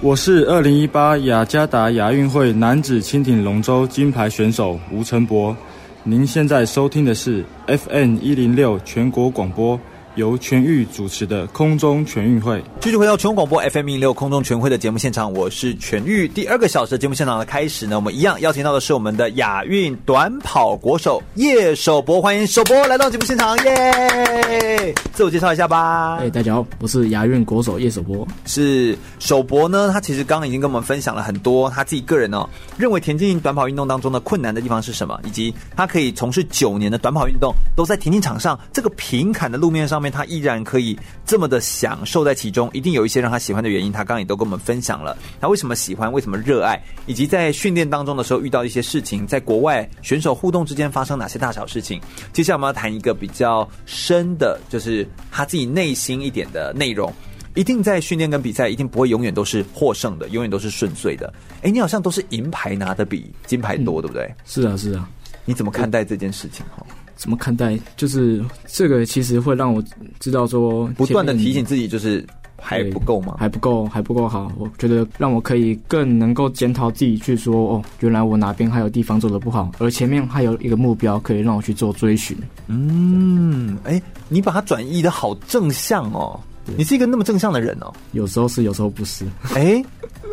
[0.00, 5.56] 我是二零一八雅加达亚运会男子轻艇龙舟金牌选手吴成博。
[6.02, 9.78] 您现在收听的是 FM 一零六全国广播。
[10.16, 16.28] 由全域主持的空中全运会，继续回到全国广播 FM 一六空中全会的节目现场，我是全域。
[16.28, 24.94] 第二个小时的节目现场的开始呢，我们一样邀请到的是我们的亚运短跑国手叶首博，欢迎首博来到节目现场，耶！
[25.12, 26.18] 自我介绍一下吧。
[26.20, 28.26] 哎，大家好，我是亚运国手叶首博。
[28.46, 32.48] 是首博呢，他其实刚刚已经跟我们分享了很多他自己个人哦，
[32.78, 40.12] 认为田径短跑运动当中的困难的地方是什么，以及他可以从事九年的短跑运动，都在田径场上这个平坎的路面上面。
[40.12, 43.90] 他依然可以这么的享受在其中，一定有一些让他喜欢的原因。
[43.90, 52.00] 他刚刚也都跟我们分享了，他为什么喜欢，为什么热爱，以及在训练当中的时候遇到一些事情，在国外选手互动之间发生哪些大小事情。
[52.32, 57.12] 接下来我们要谈一个比较深的，就是他自己内心一点的内容。
[57.54, 61.32] 一定在训练跟比赛，一定不会永远都是获胜的，永远都是顺遂的。
[61.62, 64.34] 哎，你好像都是银牌拿的比金牌多，嗯、对不对？
[64.44, 65.08] 是啊，是啊。
[65.44, 66.66] 你怎么看待这件事情？
[66.76, 66.84] 哈？
[67.16, 67.78] 怎么看待？
[67.96, 69.82] 就是这个，其实会让我
[70.18, 72.24] 知道说，不断的提醒自己，就是
[72.60, 73.36] 还不够吗？
[73.38, 74.50] 还不够，还不够好。
[74.58, 82.36] 我觉得让我可以更能够检讨自己，去说哦，原来我哪边还有地方做的不好，而前面还有一个目标可以让我去做追寻。
[82.66, 86.38] 嗯，哎，你把它转移的好正向哦，
[86.76, 87.92] 你是一个那么正向的人哦。
[88.12, 89.24] 有时候是，有时候不是。
[89.54, 89.82] 哎，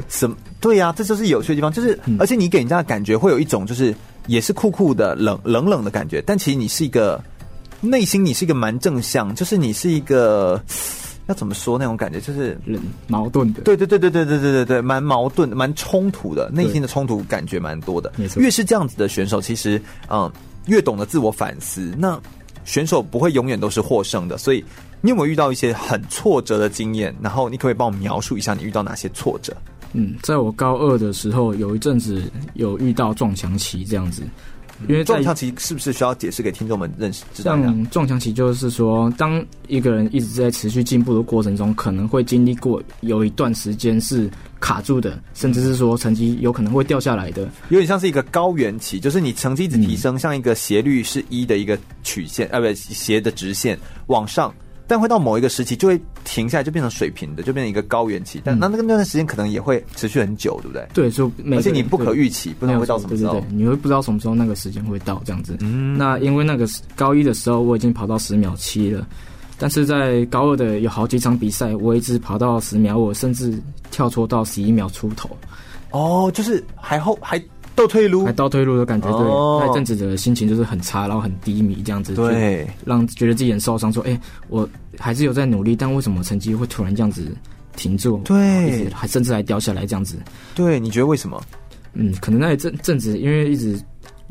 [0.10, 0.36] 什么？
[0.60, 3.94] 对呀、啊，这就是有趣的地方，就是、嗯、而且你给人家的感觉会有一种就是。
[4.28, 7.22] 也是酷酷的冷冷冷的感觉，但其实你是一个
[7.82, 10.62] 内心，你是一个蛮正向，就是你是一个
[11.28, 12.58] 要怎么说那种感觉，就是
[13.08, 13.62] 矛盾的。
[13.62, 18.12] 对对对对对对对对对，蛮矛盾、蛮冲突的，内心的冲突感觉蛮多的。
[18.38, 20.32] 越是这样子的选手，其实嗯，
[20.68, 21.94] 越懂得自我反思。
[21.98, 22.20] 那
[22.64, 24.64] 选手不会永远都是获胜的，所以
[25.02, 27.16] 你有没有遇到一些很挫折的经验？
[27.22, 29.56] 然后你可不可以帮我描述一下你遇到哪些挫折？
[29.94, 32.24] 嗯，在我高二的时候，有一阵子
[32.54, 34.24] 有遇到撞墙期这样子，
[34.88, 37.24] 因为撞墙期是不是需要解释给听众们认识？
[37.36, 53.78] 像撞墙期就是说，当一个人一直在持续进步的过程中，可能会经历过有一段时间是卡住的，甚至是说成绩有可能会掉下来的，有点像是一个高原期，就是你成绩一直提升，嗯、像一个斜率是一的一个曲线，啊，不，斜的直线
[54.08, 54.54] 往上。
[54.92, 58.42] 但会到某一个时期就会停下来，就变成水平的，就变成一个高原期。
[58.44, 60.86] 但那那个那段时间可能也会持续很久，对不对？
[60.94, 63.32] 对，就而且你不可预期，不知道会到什么时候。
[63.32, 65.56] 对对对，你会不知道什么时候那个时间会到这样子。
[65.62, 69.08] 嗯，那因为那个高一的时候我已经跑到十秒七了，
[69.58, 73.58] 但是在高二的有好几场比赛，我一直跑到十秒，我甚至
[73.92, 75.30] 跳脱到十一秒出头。
[75.92, 77.42] 哦，就是还后还。
[77.74, 83.92] 倒退路，还倒退路的感觉，对，那一阵子的心情就是很差，然后很低迷，这样子，对，让觉得自己很受伤。
[83.92, 84.68] 说，哎、欸，我
[85.02, 87.36] 还是有在努力，但为什么成绩会突然这样子
[87.76, 88.22] 停住？
[88.24, 90.18] 对，还甚至还掉下来这样子。
[90.54, 91.42] 对，你觉得为什么？
[91.94, 93.78] 嗯，可能那一阵阵子，因为一直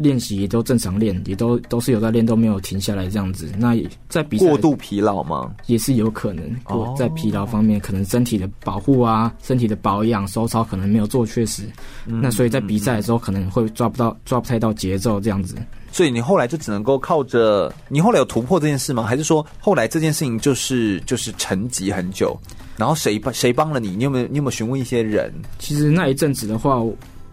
[0.01, 3.53] 练习也都正常练，也都都是有在练，都没有停下来这样子。
[3.59, 3.77] 那
[4.09, 5.55] 在比赛过度疲劳吗？
[5.67, 6.43] 也是有可能。
[6.65, 11.65] 过，在疲劳方面，可能身体的保护啊，身体的保养、收操可能没有做确实。
[12.07, 15.55] 嗯，那所以在比赛的时候可能会抓不到、抓不太到节奏这样子。
[15.93, 19.03] 所以你后来就只能够靠着，你后来有突破这件事吗？
[19.03, 22.35] 还是说后来这件事情就是就是沉寂很久？
[22.77, 23.91] 然后谁帮谁帮了你？
[23.91, 25.31] 你有没有你有没有询问一些人？
[25.59, 26.81] 其实那一阵子的话，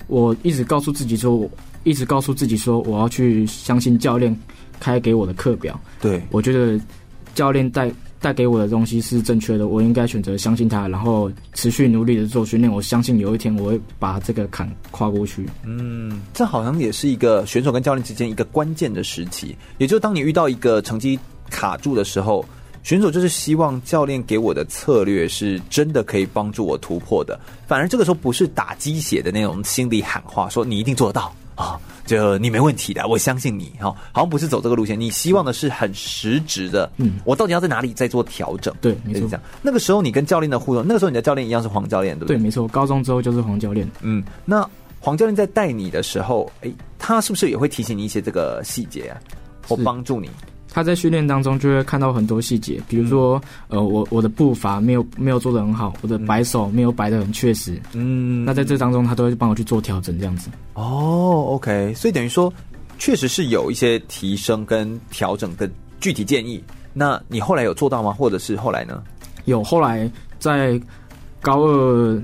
[0.08, 1.50] 我一直告诉自己说。
[1.88, 4.38] 一直告诉自己说，我要去相信教练
[4.78, 5.80] 开给我的课表。
[6.02, 6.78] 对，我觉得
[7.34, 12.70] 教练带带给我的东西是正确的，我应该选择相信他，然后持续努力的做训练。
[12.70, 15.48] 我相信有一天我会把这个坎跨过去。
[15.64, 21.18] 嗯，这好像也是一个选手跟教练之间一个关键的时期，也就是当你遇到一个成绩
[21.50, 22.44] 卡住的时候，
[22.84, 27.40] 选手就是希望教练给我的策略是真的可以帮助我突破的。
[27.66, 31.34] 反而这个时候不是打鸡血的那种心里喊话，说你一定做得到。
[31.58, 33.96] 啊、哦，就你没问题的，我相信你哈、哦。
[34.14, 36.90] 好像不是走这个路线，你希望的是很实质的。
[36.98, 38.74] 嗯，我到底要在哪里再做调整？
[38.80, 39.22] 对，没错。
[39.22, 42.38] 这样，那个时候你跟教练的互动，那个时候你的教练一样是黄教练，对不对？
[42.38, 42.68] 对，没错。
[42.68, 43.90] 高中之后就是黄教练。
[44.02, 44.64] 嗯，那
[45.00, 49.18] 黄教练在带你的时候，哎，他是不是也会提醒你一些这个细节啊，
[49.68, 50.30] 或帮助你？
[50.72, 60.50] 他在训练当中就会看到很多细节，比如说，呃，我我的步伐没有没有做的很好，我的摆手没有摆的很确实，嗯，那在这当中他都会帮我去做调整，这样子。
[60.74, 62.54] 哦，OK，所以等于说，
[63.00, 66.64] 确实是有一些提升跟调整的具体建议。
[66.94, 68.12] 那你后来有做到吗？
[68.12, 69.02] 或者是后来呢？
[69.46, 70.10] 有，后来
[70.40, 70.80] 在
[71.42, 72.22] 高二。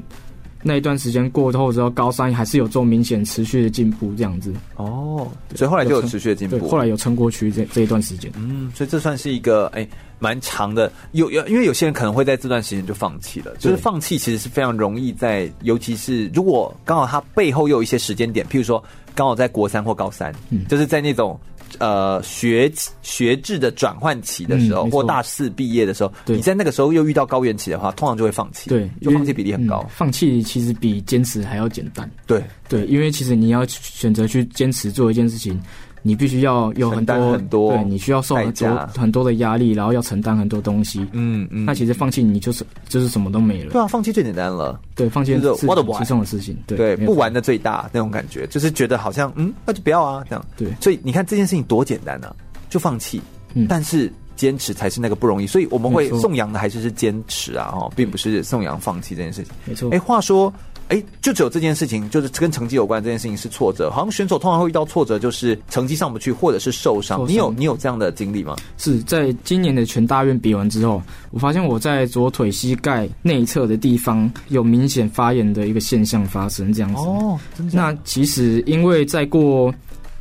[0.64, 4.54] 那一段时间过后之后，高三还是有做明显持续的进步，这样子。
[4.78, 6.68] 哦，所以后来就有持续的进步。
[6.68, 8.32] 后来有撑过去这这一段时间。
[8.36, 9.88] 嗯，所以这算是一个哎
[10.20, 10.92] 蛮长的。
[11.12, 13.54] 有有，因为有些人可能会在这段时间就放弃了。
[13.60, 18.84] 就是放弃其实是非常容易在，尤其是如果刚好他背后又有一些时间点，譬如说
[19.14, 21.40] 刚好在国三或高三，嗯，就是在那种。
[21.80, 22.72] 呃，学
[23.02, 28.70] 学制的转换期的时候，嗯、或大四毕业的时候，你在那个时候又遇到高原期的话，通常就会放弃。
[28.70, 29.84] 对，就放弃比例很高。
[29.88, 32.10] 嗯、放弃其实比坚持还要简单。
[32.26, 35.62] 对对，因为其实你要选择去坚持做一件事情。
[36.06, 41.00] 你必须要有很多很多，对，你需要受很多很多的压力，然后要承担很多东西。
[41.14, 41.64] 嗯嗯。
[41.66, 43.72] 那其实放弃你就是就是什么都没了。
[43.72, 44.80] 对啊，放弃最简单了。
[44.96, 46.58] 对，放弃是我的轻松的事情。
[46.68, 50.46] 对，对，不玩的最大那种感觉，就是觉得好像嗯，那就不要啊这样。
[50.58, 52.36] 对，所以你看这件事情多简单啊，
[52.70, 53.22] 就放弃。
[53.54, 53.66] 嗯。
[53.70, 59.54] 但是坚持才是那个不容易，所以我们会颂扬的还是是坚持啊，哦，并不是颂扬放弃这件事情。
[59.66, 59.90] 没错。
[59.92, 60.54] 哎，话说。
[60.94, 63.04] 哎，就只有这件事情，就是跟成绩有关。
[63.04, 67.28] 这件事情是挫折，好像选手通常会遇到挫折，就是成绩上不去，或者是受伤。
[67.28, 68.56] 你有你有这样的经历吗？
[68.78, 77.02] 是在今年的全大院比完之后，我发现我在左腿膝盖内侧的地方有明显发炎的一个现象发生，这样子。
[77.02, 77.40] 哦。
[77.72, 79.74] 那其实因为再过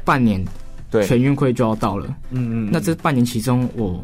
[0.06, 0.42] 半年，
[0.90, 2.06] 对，全运会就要到了。
[2.30, 2.70] 嗯嗯。
[2.72, 4.02] 那这半年其中，我。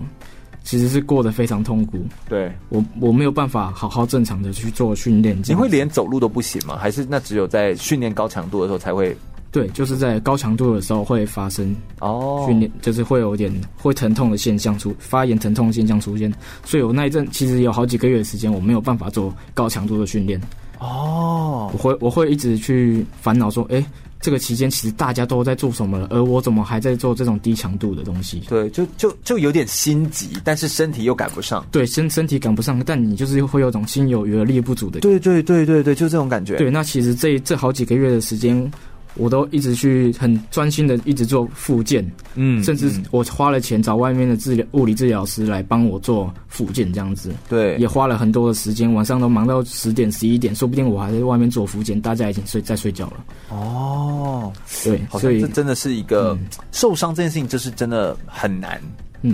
[0.69, 1.99] 其实是过得非常痛苦，
[2.29, 5.35] 对，我我没有办法好好正常的去做训练。
[5.47, 6.77] 你会连走路都不行吗？
[6.77, 9.17] 还是那只有在训练高强度的时候才会？
[9.51, 16.31] 对，就是在高强度的时候会发生哦，训练就是会有点会疼痛的现象出发炎疼痛的现象出现，
[16.67, 20.39] 所以我那一阵其实有好几个月的时间我没有办法做高强度的训练
[20.81, 23.83] 哦，我会我会一直去烦恼说，哎。
[24.21, 28.41] 这个期间其实大家都在做什么了，而我怎么还在做这种低强度的东西？
[28.49, 31.65] 对，就就就有点心急，但是身体又赶不上。
[31.71, 35.01] 对，身身体赶不上，但你就是会有种心有余而力不足的。
[35.01, 36.57] 对对对对对，就这种感觉。
[36.57, 38.71] 对，那其实这这好几个月的时间。
[39.19, 53.25] 我都一直去很专心的一直做复健，嗯，甚至我花了钱找外面的治疗物理治疗师来帮我做复健，这样子，对，也花了很多的时间，晚上都忙到十点十一点，说不定我还在外面做复健，大家已经睡在睡觉了。
[53.51, 54.53] 哦，
[54.85, 58.81] 对，所以这真的是一个、嗯、受伤这件事情，就是真的很难。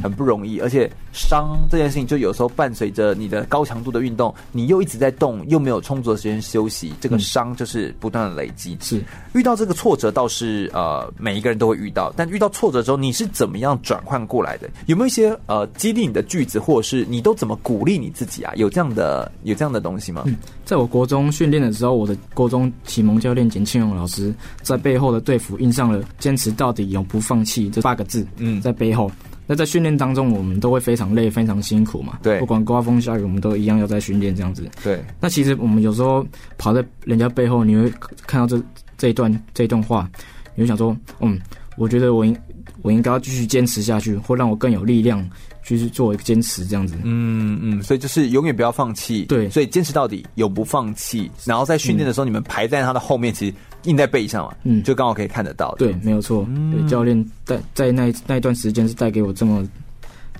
[0.02, 8.76] 很不容易，而且伤这件事情就有时候伴随着你的高强度的运动，你又一直在动，又没有充足的时间休息，这个伤就是不断的累积。
[8.80, 9.02] 是
[9.34, 14.68] 遇到这个挫折倒是呃每一个人都会遇到，但遇到挫折之后，你是怎么样转换过来的？
[14.86, 18.52] 有没有一些呃激励你的句子，或者是你都怎么鼓励你自己啊？
[18.56, 20.22] 有这样的有这样的东西吗？
[20.26, 28.26] 嗯，在我国中训练的时候，我的国中启蒙教练简庆荣老师在背后的队服印上了“坚持到底，永不放弃”这八个字。
[28.38, 29.10] 嗯，在背后。
[29.46, 32.18] 那在训练当中，我们都会非常累，非常辛苦嘛。
[32.22, 34.68] 对，不管刮风下雨，我们都一样要在训练这样子。
[34.82, 35.04] 对。
[35.20, 36.26] 那其实我们有时候
[36.56, 37.92] 跑在人家背后，你会
[38.26, 38.62] 看到这
[38.96, 40.08] 这一段这一段话，
[40.54, 41.38] 你会想说，嗯，
[41.76, 42.36] 我觉得我应
[42.82, 45.22] 我应该要继续坚持下去，会让我更有力量
[45.62, 46.94] 继续做一个坚持这样子。
[47.02, 49.24] 嗯嗯，所以就是永远不要放弃。
[49.24, 51.30] 对，所以坚持到底，永不放弃。
[51.44, 53.54] 然后在训练的时候，嗯、你们排在他的后面，其实。
[53.84, 55.74] 印在背上嘛，嗯，就刚好可以看得到。
[55.78, 56.44] 对，没有错。
[56.48, 59.66] 嗯、对，教练带在那那一段时间是带给我这么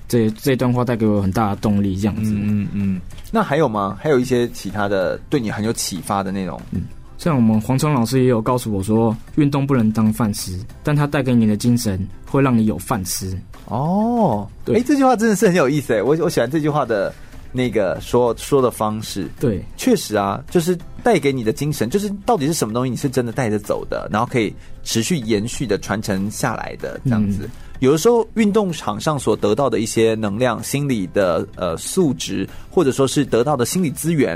[0.07, 2.33] 这这段话带给我很大的动力，这样子。
[2.35, 3.01] 嗯嗯。
[3.31, 3.97] 那还有吗？
[4.01, 6.59] 还有一些其他的对你很有启发的内容？
[6.71, 6.83] 嗯，
[7.17, 13.37] 像我们黄聪老师也有告诉我说，运动不能当饭吃，但他带给你的精神会让你有饭吃。
[13.65, 17.11] 哦，对，哎，这句话真的是很有意思哎，我我喜欢这句话的
[17.51, 19.27] 那个说说的方式。
[19.39, 24.51] 对，确实啊，就是带给你的精神，就是到底是什么东西，你是真的带着走的，然后可以
[24.83, 27.43] 持续延续的传承下来的这样子。
[27.43, 34.35] 嗯、有的时候，运动场上所得到的一些能量、心理的呃素质，或者说是得到的心理资源。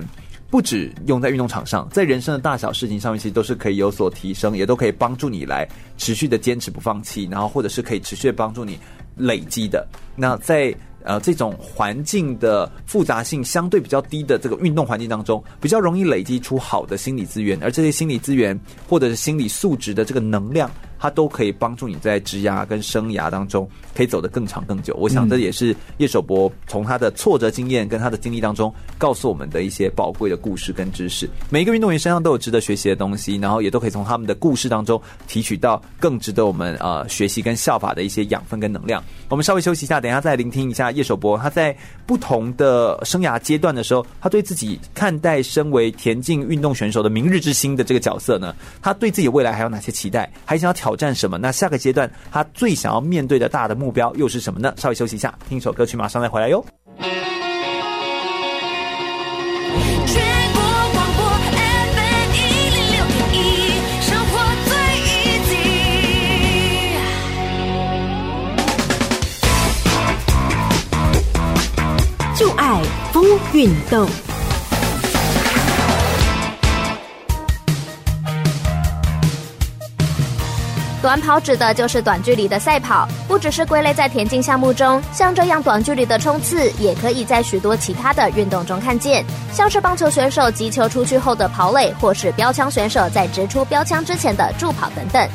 [0.51, 5.67] 不止用在运动场上，在人生的大小事情上面，其实都是可以有所提升，也都可以帮助你来
[5.97, 8.77] 持续的坚持不放弃，然后或者是可以持续的帮助你
[9.15, 9.87] 累积的。
[10.15, 10.71] 那在
[11.03, 20.69] 呃这种环境的复杂性相对比较低的这个运动环境当中，比较容易累积出好的心理资源，而这些心理资源或者是心理素质的这个能量。
[20.99, 24.93] 它都可以帮助你在职涯跟生涯当中可以走得更长更久。
[24.95, 31.29] 我想这也是叶守博从他的挫折经验跟他的经历当中告诉我们的一些宝贵的故事跟知识。
[31.49, 39.01] 每一个运动员身上都有值得学习的东西，然后也都可以从他们的故事当中提取到更值得我们呃学习跟效法的一些养分跟能量。
[39.29, 41.73] 我们稍微休息一下，等一下再聆听一下叶守博他在
[42.05, 50.88] 不同的生涯阶段的时候，他对自己看待身为田径运动选手的明日之星的这个角色呢，他对自己未来还有哪些期待，还想要挑。
[50.89, 51.37] 挑战什么？
[51.37, 54.73] 那下个阶段他最想要面对的大的目标又是什么呢？
[54.75, 56.65] 稍微休息一下，听一首歌曲，马上再回来哟。
[56.97, 57.05] 全
[60.51, 60.59] 国
[60.93, 61.23] 广播
[61.53, 62.37] FM 一
[62.73, 63.37] 零六点一，
[64.01, 64.33] 生活
[64.65, 64.73] 最
[65.13, 65.61] easy。
[72.35, 72.81] 就爱
[73.13, 73.23] 疯
[73.53, 74.09] 运动。
[81.01, 89.23] 短跑指的就是短距离的赛跑，不只是归类在田径项目中，像这样短距离的冲刺，也可以在许多其他的运动中看见，
[89.53, 95.25] 像是棒球选手击球出去后的跑垒，或是标枪选手在掷出标枪之前的助跑等等。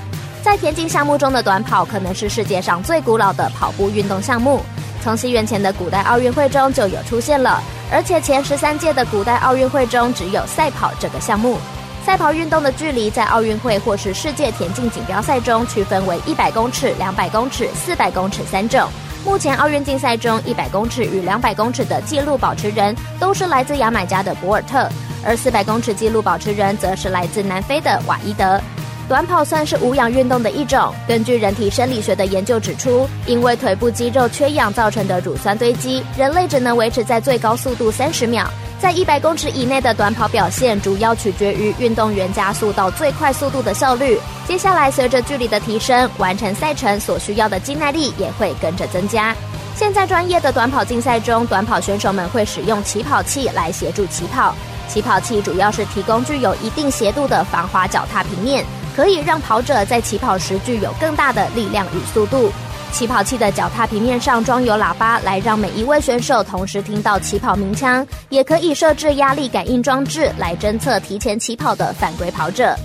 [0.43, 4.61] 在田径项目中的短跑，可能是世界上最古老的跑步运动项目，
[5.03, 11.57] 从西元前的古代奥运会中就有出现了，而且前十三届的古代奥运会中只有赛跑这个项目。
[12.05, 18.87] 赛跑运动的距离在奥运会或是世界田径锦标赛中区分为一百公尺、两百公尺、四百公尺三种。
[19.25, 24.87] 目前奥运竞赛中，一百公尺与两百公尺的纪录保持人都是来自牙买加的博尔特，
[25.25, 28.61] 而四百公尺纪录保持人则是来自南非的瓦伊德。
[29.07, 30.93] 短跑算是无氧运动的一种。
[31.07, 38.49] 根据人体生理学的研究指出，因为腿部肌肉缺氧造成的乳酸堆积，人类只能维持在最高速度三十秒。
[38.81, 44.19] 在一百公尺以内的短跑表现，主要取决于运动员加速到最快速度的效率。
[44.47, 49.35] 接下来，随着距离的提升，完成赛程所需要的肌耐力也会跟着增加。
[49.75, 54.55] 现在专业的短跑竞赛中，短跑选手们会使用起跑器来协助起跑。
[54.87, 58.65] 起跑器主要是提供具有一定斜度的防滑脚踏平面，
[58.95, 62.51] 可以让跑者在起跑时具有更大的力量与速度。
[62.93, 72.77] 起跑器的脚踏平面上装有喇叭，来让每一位选手同时听到起跑鸣枪，也可以设置压力感应装置来侦测提前起跑的犯规跑者。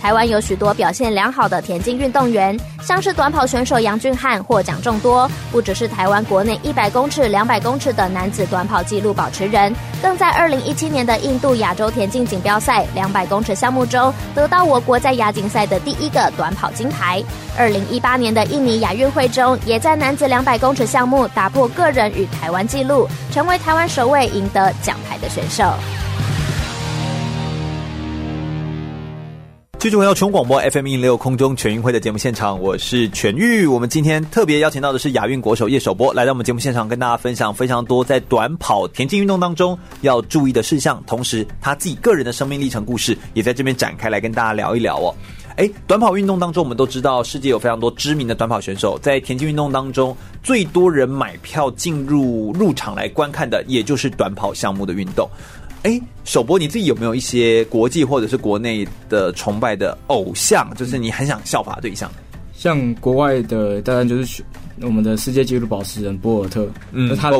[0.00, 17.22] 台湾有许多表现良好的田径运动员，像是短跑选手杨俊翰获奖众多，不只是台湾国内一百公尺、两百公尺的男子短跑纪录保持人，更在二零一七年的印度亚洲田径锦标赛两百公尺项目中得到我国在亚锦赛的第一个短跑金牌。
[17.58, 25.72] 二零一八年的印尼亚运会中，也在男子两百公尺项目打破个人与台湾纪录，成为台湾首位赢得奖牌的选手。
[29.86, 33.64] 继续回到全广播 FM 一零六空中全运会的节目现场，我是全玉。
[33.64, 45.14] 我们今天特别邀请到的是亚运国手叶守波，来到我们节目现场，跟大家分享非常多在短跑田径运动当中要注意的事项，同时他自己个人的生命历程故事也在这边展开来跟大家聊一聊哦。
[45.54, 55.30] 诶，短跑运动当中，我们都知道世界有非常多知名的短跑选手，在田径运动当中，最多人买票进入入场来观看的，也就是短跑项目的运动。
[55.82, 60.68] 哎，首播，你自己有没有一些国际或者是国内的崇拜的偶像？
[60.76, 62.10] 就是你很想效法对象？
[62.54, 64.42] 像国外的，当然就是
[64.80, 66.66] 我们的世界纪录保持人博尔特。
[66.92, 67.30] 嗯，他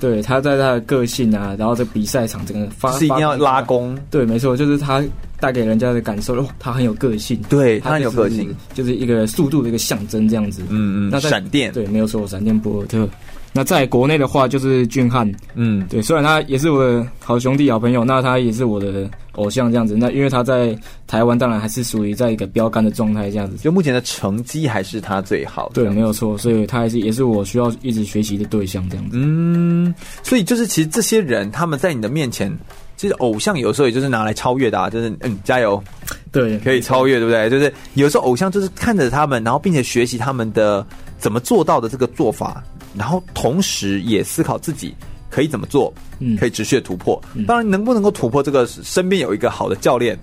[0.00, 3.96] 对，他在他的个性啊，然后这比赛场整个发是一定要拉弓。
[4.10, 5.00] 对，没错，就是他
[5.38, 7.40] 带给人家的感受，哦，他很有个性。
[7.48, 10.62] 对，他很有个性，就是一个速度的一个象征，这样子。
[10.70, 11.10] 嗯嗯。
[11.10, 13.08] 那闪电，对，没有错，闪电博尔特。
[13.54, 19.94] 那在国内的话，就是俊汉，嗯，对，虽然他也是我的好兄弟、好朋友，那他也是我的偶像这样子。
[19.94, 20.74] 那因为他在
[21.06, 25.74] 台湾当然还是属于在一个标杆的状态这样子，就目前的成绩还是他最好的。
[25.74, 29.18] 对，没有错，所以他还是也是我需要一直学习的对象这样子。
[29.20, 32.50] 嗯，所以就是其实这些人他们在你的面前。
[32.94, 35.82] 其实偶像有时候也就是拿来超越的，啊，就是嗯，加油，
[36.30, 37.50] 对，可以超越，对不对？
[37.50, 40.86] 就是有时候偶像就是看着他们，然后并且学习他们的
[41.22, 42.60] 怎么做到的这个做法，
[42.96, 44.92] 然后同时也思考自己
[45.30, 47.22] 可以怎么做，嗯，可以持续的突破。
[47.34, 50.18] 嗯，当然，能不能够突破这个，身边有一个好的教练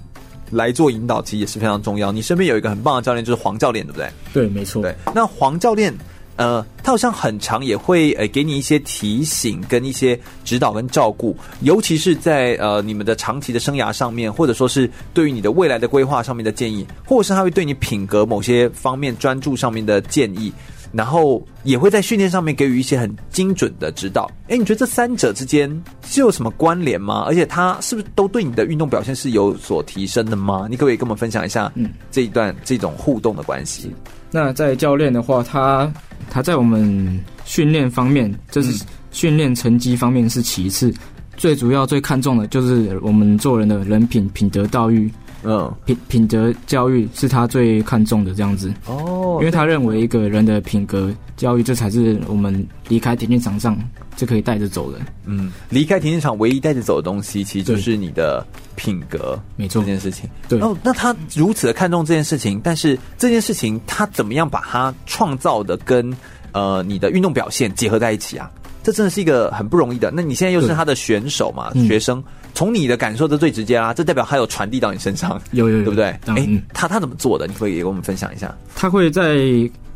[0.51, 2.11] 来做引导，其实也是非常重要。
[2.11, 4.09] 你身边有一个很棒的教练，就是黄教练，对不对？
[4.33, 4.81] 对，没错。
[4.81, 5.93] 对，那黄教练。
[6.35, 20.49] 呃，他好像很长也会呃给你一些提醒，跟一些指导跟照顾，尤其是在呃你们的长期的生涯上面，或者说是对于你的未来的规划上面的建议，或者是他会对你品格某些方面专注上面的建议，
[20.91, 24.29] 然后也会在训练上面给予一些很精准的指导。
[24.47, 25.69] 哎，你觉得这三者之间
[26.05, 27.23] 是有什么关联吗？
[27.27, 30.67] 而且他是不是都对你的运动表现是有所提升的吗？
[30.69, 33.91] 你可不可以跟我们分享一下，嗯，这一段这种互动的关系？
[34.31, 35.91] 那在教练的话，他。
[36.31, 40.93] 他在我们训练方面，就是训练成绩方面是其次，
[41.35, 45.11] 最主要最看重的就是我们做人的人品、品德道育。
[45.43, 48.73] 嗯，品品德教育是他最看重的这样子。
[48.85, 53.77] 哦，因为他认为一个人的品格教育，这才是我们离开田径场上
[54.15, 54.99] 就可以带着走的。
[55.25, 59.39] 嗯，离开田径场唯一带着走的东西，其实就是你的品格。
[59.55, 60.29] 没错，这件事情。
[60.49, 60.59] 对。
[60.59, 66.13] 哦，那他如此的看重这件事情，但是这件事情他怎么样把它创造的跟
[66.51, 68.51] 呃你的运动表现结合在一起啊？
[68.81, 70.11] 这真的是一个很不容易的。
[70.13, 72.23] 那你现在又是他的选手嘛，学生。
[72.53, 76.05] 从你的感受的最直接啦，这代表他有传递到你身上，有有有，对不对？
[76.05, 77.47] 哎、嗯，他他怎么做的？
[77.47, 78.53] 你可以给我们分享一下。
[78.75, 79.37] 他会在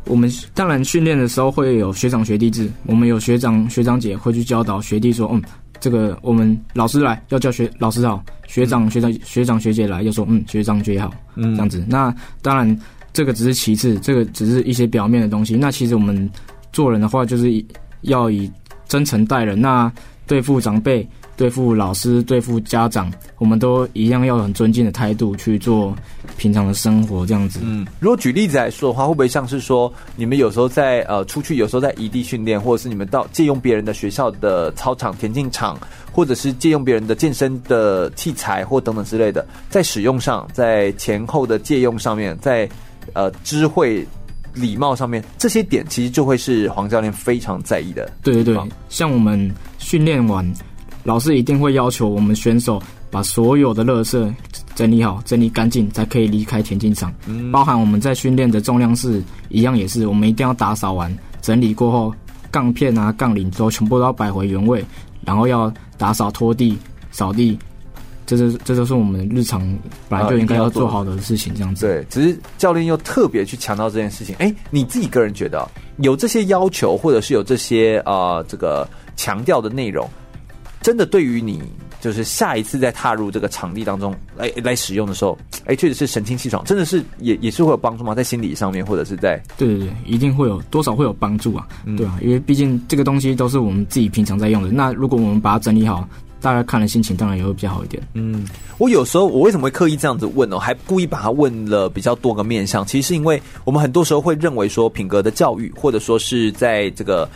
[0.06, 5.42] 我们当然训练的时候会有学长学弟制，我们有学长学长姐会去教导学弟说，嗯，
[5.80, 11.84] 这个我们老师来要叫学老师好，学长学长学长学姐来要说，嗯，学长学姐好，嗯，这样子。
[11.88, 12.78] 那当然
[13.12, 15.56] 这个只是其次，这个只是一些表面的东西。
[15.56, 16.30] 那其实我们
[16.72, 17.64] 做人的话，就是
[18.02, 18.50] 要以
[18.86, 19.90] 真诚待人，那
[20.26, 21.06] 对付长辈。
[21.36, 25.94] 对付老师，对付家长，我们都一样要很尊敬的态度去做
[26.36, 27.58] 平常的生活，这样子。
[27.62, 35.76] 嗯，如果举例子来说的话，会不会像是说，你们有时候在呃出去，有时候在异地训练，或者是你们到借用别人的学校的操场、田径场，
[36.12, 42.68] 或者是借用别人的健身的器材或等等之类的，在使用上，在前后的借用上面，在
[43.12, 44.06] 呃知会
[44.54, 48.08] 礼貌上面，这些点其实就会是黄教练非常在意的。
[48.22, 50.48] 对对对，像我们训练完。
[51.04, 54.34] 老师一定会要求我们选手把所有的垃圾
[54.74, 57.12] 整理好、整理干净，才可以离开田径场。
[57.26, 62.14] 嗯，包含我们在训练的重量室一样，也是我们一定要打扫完、整理过后，
[62.50, 64.84] 杠片啊、杠铃都全部都要摆回原位，
[65.24, 66.76] 然后要打扫、拖地、
[67.12, 67.58] 扫地，
[68.26, 69.60] 这是这就是我们日常
[70.08, 71.54] 本来就应该要做好的事情。
[71.54, 74.34] 这样子，对，只是教练又特别去强调这件事情。
[74.38, 80.08] 哎，你自己个人觉得有这些要求，或者是有这些啊、呃、这个强调的内容？
[80.84, 81.62] 真的对于你，
[81.98, 88.14] 就是下一次再踏入这个场地当中来来使用的时候，哎，确实是神清气爽，真的是也也是会有帮助吗？
[88.14, 94.68] 在心理上面，或者是在对对对，一定会有多少会有帮助啊，嗯、对啊，因为毕竟这个东西都是我们自己平常在用的。
[94.68, 96.06] 那如果我们把它整理好，
[96.38, 98.02] 大家看了心情当然也会比较好一点。
[98.12, 98.44] 嗯，
[98.76, 107.26] 我有时候我为什么会刻意这样子问哦，还故意把它问了比较多个面向，其实是因为我们很多时候会认为说品格的教育，或者说是在这个。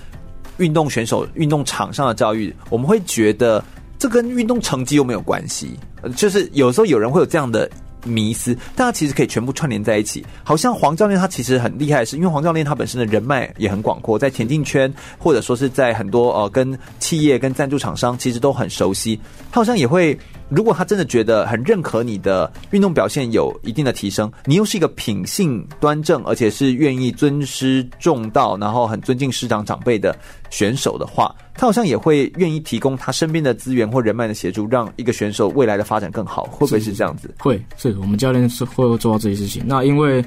[0.58, 3.64] 运动选手运动场上的教育，我们会觉得
[3.98, 5.78] 这跟运动成绩又没有关系。
[6.14, 7.68] 就是有时候有人会有这样的
[8.04, 10.24] 迷思，但他其实可以全部串联在一起。
[10.44, 19.18] 好像黄教练他其实很厉害是，因为黄教练他本身的人脉也很广阔，在田径圈或者说是在很多呃跟企业跟赞助厂商其实都很熟悉。
[19.50, 20.18] 他好像也会。
[20.48, 30.16] 如果他真的觉得很认可你的运动表现有一定的提升，你又是一个品性端正，而且是愿意尊师重道，然后很尊敬师长长辈的
[30.50, 36.44] 选手的话，他好像也会愿意提供他身边的资源或人脉的协助，让一个选手未来的发展更好。
[36.44, 37.34] 会不会是这样子？
[37.38, 39.62] 会，是我们教练是会做到这些事情。
[39.66, 40.24] 那因为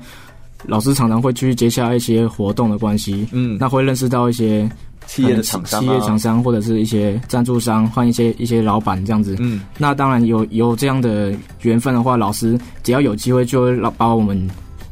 [0.65, 4.69] 老师常常会去接下一些活动的关系，嗯，那会认识到一些。
[5.12, 9.36] 企业的厂商、啊，企业厂商或者是一些赞助商，换一些一些老板这样子。
[9.39, 11.34] 嗯，那当然有有这样的
[11.64, 14.49] 缘分的话，老师只要有机会，就会老把我们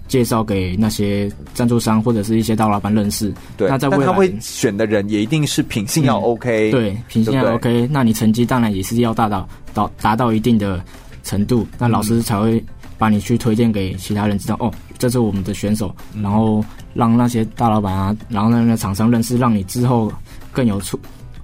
[0.10, 3.34] 介绍给那些赞助商或者是一些大老板认识。
[3.56, 10.84] 对，那在未来他会选的人也一定是品性要 OK，、嗯、对，品性要 OK，那你成绩当然也是要达到到达到一定的
[11.24, 12.62] 程度，那老师才会
[12.98, 14.70] 把你去推荐给其他人知道哦。
[14.98, 16.62] 这是我们的选手，然后
[16.94, 20.12] 让那些大老板啊，然后让那厂商认识，让你之后
[20.52, 21.00] 更有出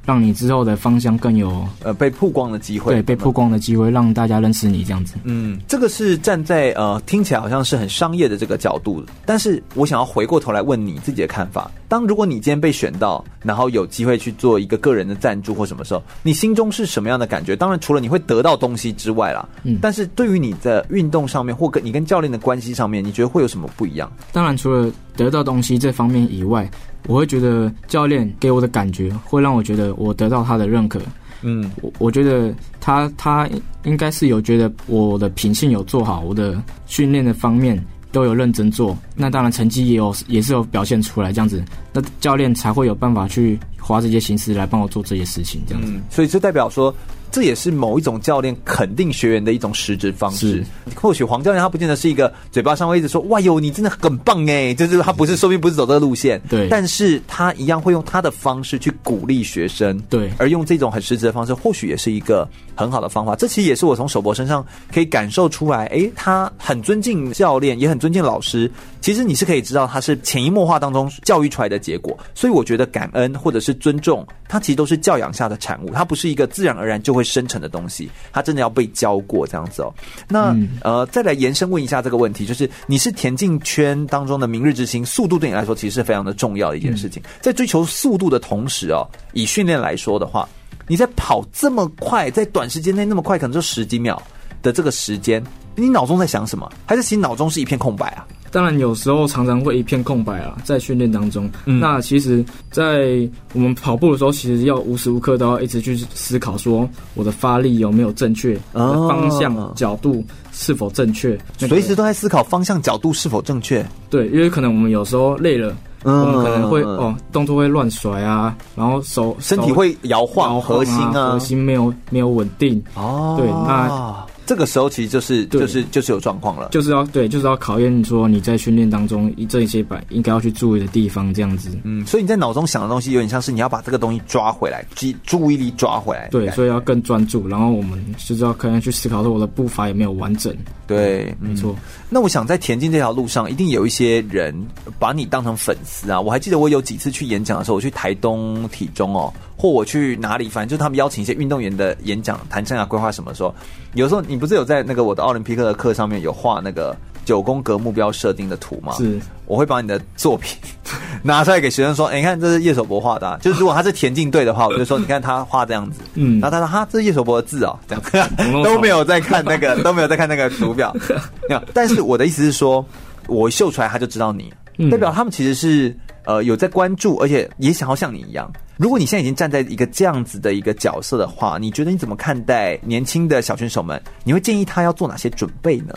[0.05, 5.15] 让你之后的方向更有呃被曝光的机会，对，被曝光的机会，让大家认识你这样子。
[5.23, 11.71] 嗯，这个是站在呃听起来好像是很商业的这个角度，但是我想要回过头来问你自己的看法。
[11.87, 17.55] 当如果你今天被选到，然后有机会去做一个个人的赞助或什么时候，你心中是什么样的感觉？
[17.55, 24.11] 当然，除了你会得到东西之外啦，嗯，但是对于你的运动上面或跟你跟教练的关系上面，你觉得会有什么不一样？
[24.31, 26.69] 当然，除了得到东西这方面以外，
[27.07, 30.99] 我会觉得教练给我的感觉会让我觉得我得到他的认可。
[31.41, 33.47] 嗯，我我觉得他他
[33.83, 37.79] 应该是有觉得我的品性有做好，我的训练的方面
[38.11, 41.63] 都有认真做，那当然成绩也有也是有表现出来这样子，
[41.93, 45.91] 那教练才会有办法去花这些心思来帮我做这些事情这样子。
[45.91, 46.93] 嗯，所以这代表说。
[47.31, 50.63] 这也是某一种教练肯定学员的一种实质方式。
[50.95, 56.41] 或许黄教练他不见得是一个嘴巴上会一直说“哇哟，你真的很棒哎”，就是他不是说明不是走这个路线。
[56.49, 59.99] 对，但是他一样会用他的方式去鼓励学生。
[60.09, 63.35] 对，而用这种很实质的方式，或许也是一个很好的方法。
[63.35, 68.71] 这其实也是我从首博身上可以感受出来，诶，他很尊敬教练，也很尊敬老师。
[69.01, 72.17] 其实你是可以知道，他是潜移默化当中教育出来的结果。
[72.33, 78.09] 所以我觉得感恩或者是尊重，它其实都是教养下的产物，它不是一个自然而然就会生成的东西。
[78.33, 79.93] 它真的要被教过这样子哦。
[80.27, 87.21] 那、嗯、呃，再来延伸问一下这个问题，就是你是田径圈当中的明日之星，速度对你来说其实是非常的重要的一件事情。
[87.23, 90.47] 嗯、在追求速度的同时哦，以训练来说的话，
[90.87, 94.21] 你在跑这么快，在短时间内那么快，可能就十几秒
[94.61, 95.43] 的这个时间，
[95.75, 96.71] 你脑中在想什么？
[96.85, 98.25] 还是其实脑中是一片空白啊？
[98.55, 101.51] 当然，有时候常常会一片空白啊，在训练当中。
[101.65, 102.41] 嗯、那其实，
[102.71, 113.85] 在我们跑步的时候，其实要无时无刻都要一直去思考，说我的发力有没有正确，哦、方向角度是否正确，随时都在思考方向角度是否正确。
[114.09, 115.75] 对，因为可能我们有时候累了，
[116.05, 122.81] 嗯、我们可能会哦动作会乱甩啊，然后手身体会摇晃，核心啊，核心没有没有稳定。
[122.93, 124.24] 哦，对，那。
[124.45, 131.69] 这个时候其实就是就是就是有状况了，就是要对，就是要考验说你在训练当中这一些把应该要去注意的地方，这样子。
[131.83, 136.29] 嗯，所以你在脑中想的东西有点像是你要把这个东西抓回来，注注意力抓回来。
[136.29, 140.55] 对，所以要更专注，然后我们就是要可能去思考说我的步伐有没有完整。
[140.87, 141.75] 对，没错。
[142.09, 144.55] 那我想在田径这条路上，一定有一些人
[144.99, 146.21] 把你当成粉丝啊。
[146.21, 149.33] 我还记得我有几次去演讲的时候，我去台东体中哦。
[149.57, 153.53] 或我去哪里，反正就是他们邀请一些运动员的演讲，谈生涯规划什么时候。
[153.93, 158.93] 有时候你不是有在那个我的奥林匹克的课上面有画那个九宫格目标设定的图吗？
[158.97, 160.57] 是，我会把你的作品
[161.23, 163.39] 拿出来给学生说：“欸、你看，这是叶守博画的、啊。
[163.41, 166.01] 就是如果他是田径队的话，我就说你看他画这样子。
[166.15, 168.29] 嗯，然后他说哈，这是叶守博的字哦，这样
[168.63, 170.93] 都没有在看那个， 都没有在看那个图表。
[171.73, 172.85] 但是我的意思是说，
[173.27, 174.53] 我秀出来他就知道你，
[174.91, 178.51] 代表他们其实是呃有在关注，而且也想要像你一样。
[178.77, 184.01] 如果你现在已经站在一个这样子的一个角色的话，你觉得你怎么看待年轻的小选手们？
[184.23, 185.93] 你会建议他要做哪些准备呢？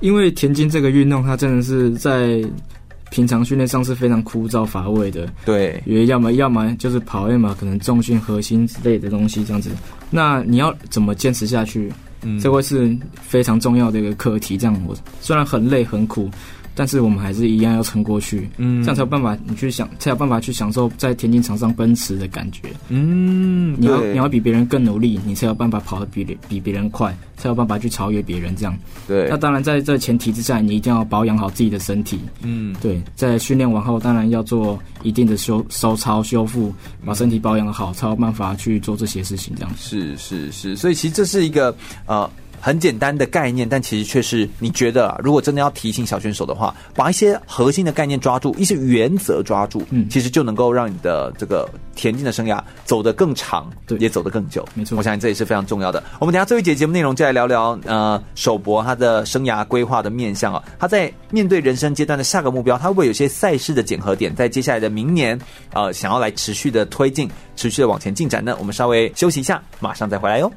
[0.00, 2.40] 因为田径这个运动，它真的是在
[3.10, 5.26] 平常训练上是非常枯燥乏味的。
[5.44, 9.70] 对，因为要么要么就是跑，要么可能重训、核心之类的东西这样子。
[10.10, 11.92] 那你要怎么坚持下去？
[12.22, 14.56] 嗯，这会是非常重要的一个课题。
[14.56, 16.30] 这样我虽然很累很苦。
[16.74, 29.28] 但是我们还是一样要撑过去，嗯，这样才有办法，你去想，才有办法去享受在田径场上奔驰的感觉，嗯，你要你要比别人更努力，你才有办法跑得比比别人快，才有办法去超越别人，这样，对。
[29.30, 33.00] 那当然，在这前提之下，你一定要保养好自己的身体，嗯，对。
[33.14, 36.74] 在训练完后，当然要做一定的修收操修复，
[37.06, 39.72] 把身体保养好，才有办法去做这些事情，这样。
[39.78, 41.74] 是是是，所以其实这是一个
[42.06, 42.28] 呃。
[42.60, 54.66] 很简单的概念，但其实却是你觉得，啊，如果真的要提醒小选手的话，把一些核心的概念抓住，一些原则抓住，嗯，其实就能够让你的这个田径的生涯走得更长，对，也走得更久。
[54.74, 56.02] 没错，我相信这也是非常重要的。
[56.18, 65.38] 我们等一下最后一节节目内容就来聊聊，呃，首博他的生涯规划的面向啊，他在面对人生阶段的下个目标，他会不会有些赛事的检核点，在接下来的明年，
[65.72, 68.56] 呃，想要来持续的推进，持续的往前进展呢？
[68.58, 70.50] 我们稍微休息一下，马上再回来哟。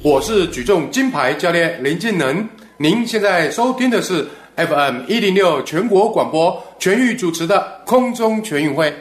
[0.00, 2.46] 我是举重金牌教练林敬能，
[2.76, 4.24] 您现在收听的是
[4.54, 8.94] FM 一零六全国广播全域主持的空中全运会。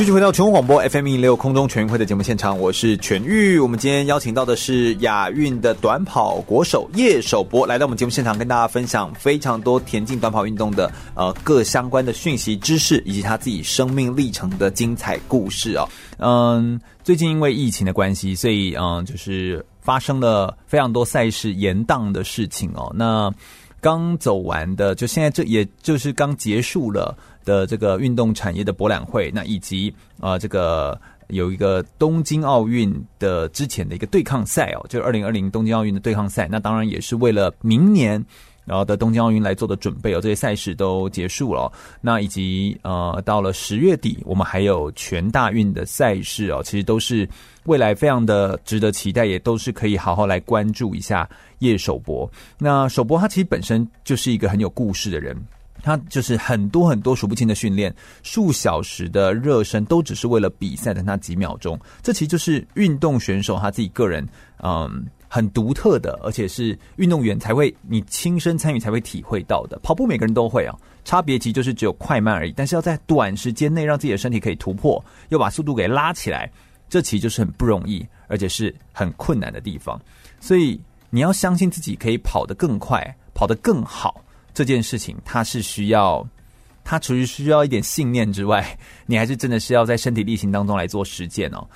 [0.00, 3.58] 继续回到全国广播 FM 一六空中全运会的节目现场，我是全玉。
[3.58, 15.86] 我们今天邀请到的是亚运的短跑国手叶首博，来到我们节目现场，跟大家分享非常多田径短跑运动的呃各相关的讯息知识，以及他自己生命历程的精彩故事哦。
[16.16, 22.90] 嗯，最近因为疫情的关系，所以嗯就是发生了非常多赛事延宕的事情哦。
[22.96, 23.30] 那
[23.82, 27.14] 刚走完的，就现在这也就是刚结束了。
[27.44, 38.24] 的这个运动产业的博览会，那以及啊、呃，这个有一个东京奥运的之前的一个对抗赛哦，就是二零二零东京奥运的对抗赛，那当然也是为了明年
[38.66, 40.20] 然后的东京奥运来做的准备哦。
[40.20, 47.28] 这些赛事都结束了，那以及呃，到了十月底，我们还有全大运的赛事哦，其实都是
[47.64, 51.28] 未来非常的值得期待，也都是可以好好来关注一下
[51.60, 52.30] 叶首博。
[52.58, 55.36] 那首博他其实本身就是一个很有故事的人。
[55.82, 61.78] 他就是很多很多数不清的训练，数小时的热身，都只是为了比赛的那几秒钟。
[62.02, 64.26] 这其实就是运动选手他自己个人，
[64.62, 69.78] 嗯，很独特的，而且是运动员才会你亲身参与才会体会到的。
[69.82, 70.74] 跑步每个人都会啊，
[71.04, 72.52] 差别其实就是只有快慢而已。
[72.56, 76.50] 但是要在短时间内让自己的身体可以突破，又把速度给拉起来，
[76.88, 80.00] 这其实就是很不容易，而且是很困难的地方。
[80.40, 84.22] 所以你要相信自己可以跑得更快，跑得更好。
[84.60, 86.28] 这件事情，他是需要，
[86.84, 88.78] 他除了需要一点信念之外，
[89.10, 91.66] 你还是真的是要在身体力行当中来做实践哦。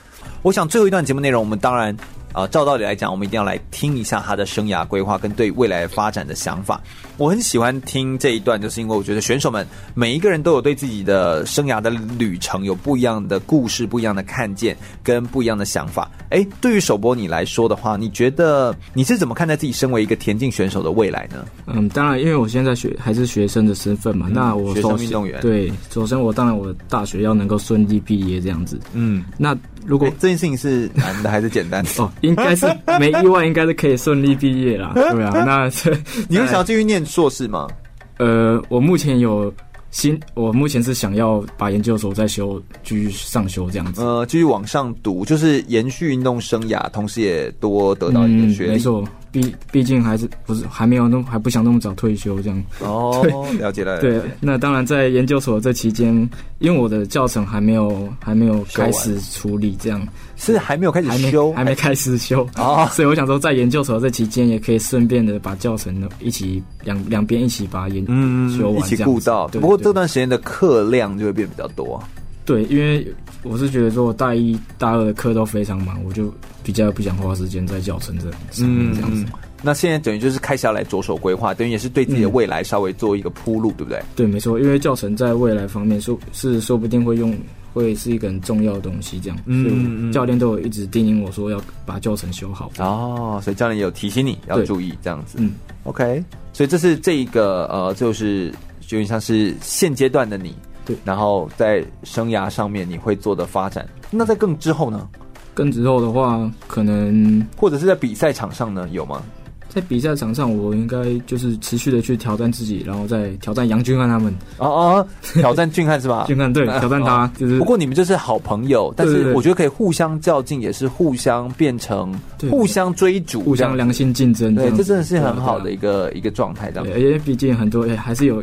[0.43, 1.95] 我想最后一段节目内容，我们当然。
[2.35, 6.82] 啊，照道理来讲，我们一定要来听一下他的生涯规划跟对未来发展的想法。
[7.16, 9.64] 我很喜欢听这一段，就是因为我觉得选手们
[9.95, 16.11] 每一个人都有对自己的生涯的旅程有不一样的故事、不一样的看见跟不一样的想法。
[16.30, 21.47] 哎，对于首播你来说的话，你觉得你是怎么看待自己身为一个田径选手的未来呢？
[21.66, 28.79] 嗯，当然，因为我现在学还是学生的身份嘛，嗯、那我学生运动员对，首先我当然我大学要能够顺利毕业这样子。
[28.93, 29.57] 嗯，那。
[29.87, 31.91] 如果这件事情是难的还是简单的？
[32.03, 32.66] 哦，应该是
[32.99, 34.93] 没意外，应该是可以顺利毕业啦。
[34.97, 35.95] 对啊，那这
[36.27, 37.68] 你会想要继续念硕士吗？
[38.16, 39.53] 呃，我目前有
[39.91, 44.01] 新，我目前是想要把研究所再修，继续上修这样子。
[44.01, 48.70] 呃，继续往上读，就是延续运动生涯，同时也多得到一个学历。
[48.70, 49.05] 嗯，没错。
[49.35, 53.26] 毕毕竟还是不是还没有那么还不想那么早退休这样哦，
[53.59, 54.01] 了解了。
[54.01, 56.14] 对，那当然在研究所这期间，
[56.61, 60.07] 因为我的教程还没有还没有开始处理，这样
[60.37, 62.89] 是还没有开始修，还没开始修哦。
[62.93, 69.49] 所以我想说，在研究所这期间，也可以顺便的把教程一起两两边一起把研嗯修完，一起顾到。
[69.49, 72.01] 不过这段时间的课量就会变比较多。
[72.45, 73.07] 对，因为
[73.42, 76.32] 我是觉得说，我大一、大二的课都非常忙，我就
[76.62, 79.24] 比较不想花时间在教程这上面这样子。
[79.24, 79.32] 嗯、
[79.62, 84.03] 那现在等于就是开始要来着手规划，等于也是对自己的未来稍微做一个铺路，嗯、对不对？
[84.14, 87.34] 对，没错，因为教程在未来方面说是说不定会用，
[87.72, 89.38] 会是一个很重要的东西，这样。
[89.47, 92.70] 嗯，教练都有一直叮咛我说要把教程修好。
[92.78, 95.38] 哦，所以教练也有提醒你要注意这样子。
[95.40, 96.22] 嗯，OK，
[96.53, 98.49] 所以这是这一个呃，就是
[98.90, 100.55] 有点像是现阶段的你。
[100.85, 105.09] 对，然后在生涯上面你会做的发展，那在更之后呢？
[105.55, 109.22] 更之后的话，可能或者是在比赛场上呢，有吗？
[109.68, 114.32] 在比赛场上，我应该就是持续的去挑战自己，然后再挑战杨俊汉他们。
[114.59, 116.24] 哦哦，挑战俊汉是吧？
[116.28, 117.28] 俊汉对，挑战他。
[117.37, 122.12] 就是不过你们就是好朋友，但是我觉得可以互相较劲，也是互相变成
[122.51, 124.55] 互相追逐，互相良性竞争。
[124.55, 126.89] 对，这真的是很好的一个一个状态，这样。
[126.93, 128.43] 而且毕竟很多也还是有。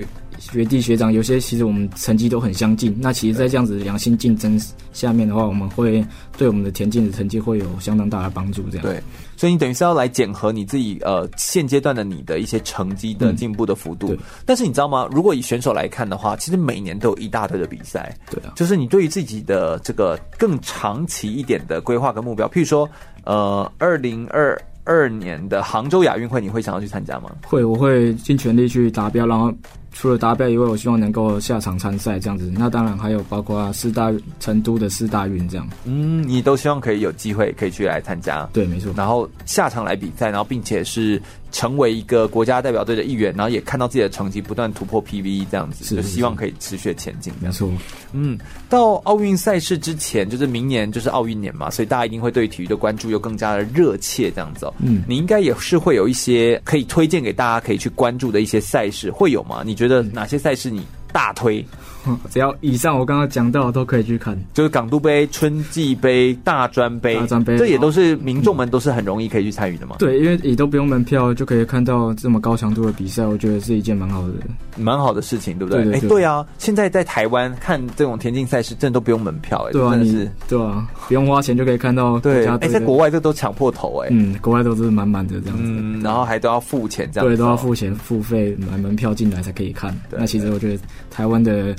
[0.51, 2.93] 学弟学长，有些其实我们成绩都很相近。
[2.99, 4.59] 那其实，在这样子良性竞争
[4.91, 6.05] 下面的话，我们会
[6.37, 8.69] 对我们的田径的成绩会有相当大的帮助。
[8.69, 9.01] 这样对，
[9.37, 14.11] 所以你等于是要来检核你自己呃现阶段的你的一些成绩的进步的幅度。
[14.11, 15.07] 嗯、但是你知道吗？
[15.09, 18.13] 如果以选手来看的话，其实每年都有一大堆的比赛。
[18.29, 22.89] 对啊，就是你对于自己的这个更长期一点的规划跟目标，譬如说
[23.23, 27.31] 呃，二零二二年的杭州亚运会，你会想要去参加吗？
[27.45, 29.49] 会，我会尽全力去达标，然后。
[29.93, 32.51] 除了达标以外，我希望能够下场参赛这样子。
[32.55, 35.67] 那当然还有包括四大成都的四大运这样。
[35.85, 38.47] 嗯，你都希望可以有机会可以去来参加。
[38.53, 38.93] 对，没错。
[38.95, 41.21] 然后下场来比赛，然后并且是
[41.51, 47.33] 成为一个国家代表队的一员，然后也看到自己的成绩不断突破 PB 这样子，就希望可以持续前进。
[47.41, 47.69] 没错。
[48.13, 48.39] 嗯，
[48.69, 54.73] 到奥运赛事之前，就是明年就是奥运年嘛，所以大家一定会对体育的关注又更加的热切这样子哦。
[54.79, 59.63] 嗯，你应该也是会有一些可以推荐给大家可以去关注的一些赛事，会有吗？
[59.65, 59.75] 你？
[59.81, 61.65] 觉得哪些赛事你大推。
[62.31, 69.97] 只要以上我刚刚讲到的都可以去看，就是港都杯、春季杯、大专杯、大专杯，这也都是民众们都是很容易可以去参与的嘛。
[69.99, 74.33] 对，因为也都不用门票就可以看到这么高强度的比赛，我觉得是一件蛮好的、
[74.77, 75.93] 蛮好的事情，对不对？
[75.93, 82.19] 哎，对啊，现在在台湾看这种田径赛事，真的都不用门票，哎，对啊，真的是，对啊，不用花钱就可以看到。
[82.19, 89.95] 对，哎，在国外这都抢破头，哎，嗯，国外都是满满的这样子，嗯，然后还都要付钱，这样子，对，都要付钱付费买门票进来才可以看。
[90.09, 91.75] 那其实我觉得台湾的。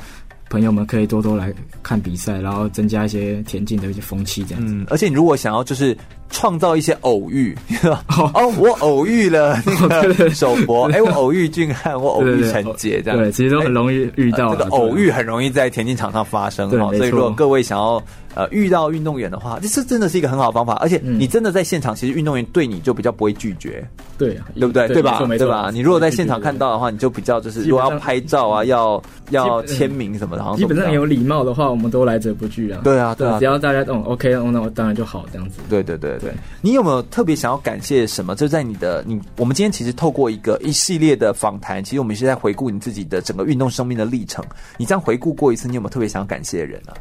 [0.51, 1.51] 朋友们可以多多来
[1.83, 4.75] 看比赛，然后增加一些田径的一些风气，这样子。
[4.75, 5.97] 嗯，而且你如果想要就是。
[6.33, 9.57] 创造一些偶遇， 哦，我偶遇了
[9.89, 14.57] 那个首博， 哎，我偶遇俊汉，我偶遇陈杰，这样对，其实都很容易遇到。
[14.57, 18.03] 这个偶遇很容易在田径场上发生哈，所以如果各位想要
[18.35, 23.87] 呃遇到运动员的话，这是真的是一个很好的方法，而且你真的在现场，其实运动员对你就比较不会拒绝，
[24.19, 24.89] 对啊，对不对？
[24.89, 25.23] 对吧？
[25.39, 25.71] 对吧？
[25.73, 32.81] 你如果在现场看到的话，你就比较就是如果要拍照啊，要要签名什么的，基本上有礼貌的话，我们都来者不拒啊。
[32.83, 35.61] 对啊，对啊，只要大家都 OK，那我当然就好这样子。
[35.69, 36.19] 对对对。
[36.23, 38.37] 对，你有没有特别想要感谢什么？
[38.37, 44.45] 就在你的你，我们今天其实透过一个一系列的访谈，其实我们是在回顾你自己的整个运动生命的历程。
[44.79, 46.97] 你这样回顾过一次，你有没有特别想要感谢的人呢、啊？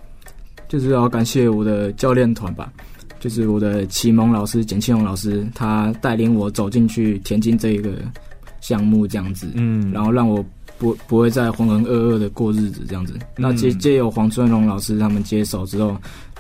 [0.68, 2.74] 就是要感谢我的教练团吧，
[3.20, 7.92] 就是我的启蒙老师简庆荣老师，他带领我走进去田径这一个
[8.60, 10.44] 项目，这样子，嗯，然后让我
[10.80, 13.14] 不不会再浑浑噩噩的过日子，这样子。
[13.18, 15.96] 嗯、那接接由黄春龙老师他们接手之后。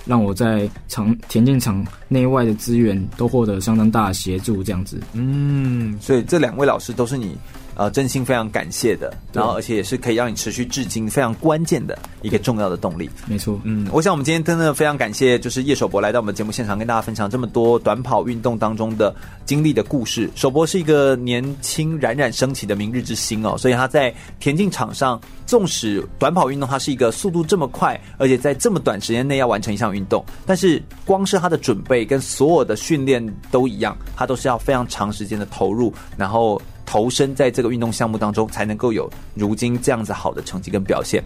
[0.05, 4.99] 让我在场田径场内外的资源都获得相当大的协助，这样子。
[5.13, 7.37] 嗯，所以这两位老师都是你。
[7.81, 13.09] 呃，真心非常感谢的，然后而且也是可以让你持续至今非常关键的一个重要的动力。
[13.25, 19.11] 没错，嗯，我想我们今天真的非常感谢，就是叶首博来到我们节目现场，跟大家分享这么多短跑运动当中的
[19.47, 20.29] 经历的故事。
[20.35, 36.61] 首博是一个年轻冉冉升起的明日之星哦，所以他在田径场上，纵使短跑运动它是一个速度这么快，而且在这么短时间内要完成一项运动，但是光是他的准备跟所有的训练都一样，他都是要非常长时间的投入，然后。
[36.91, 41.23] 投身在这个运动项目当中，才能够有如今这样子好的成绩跟表现。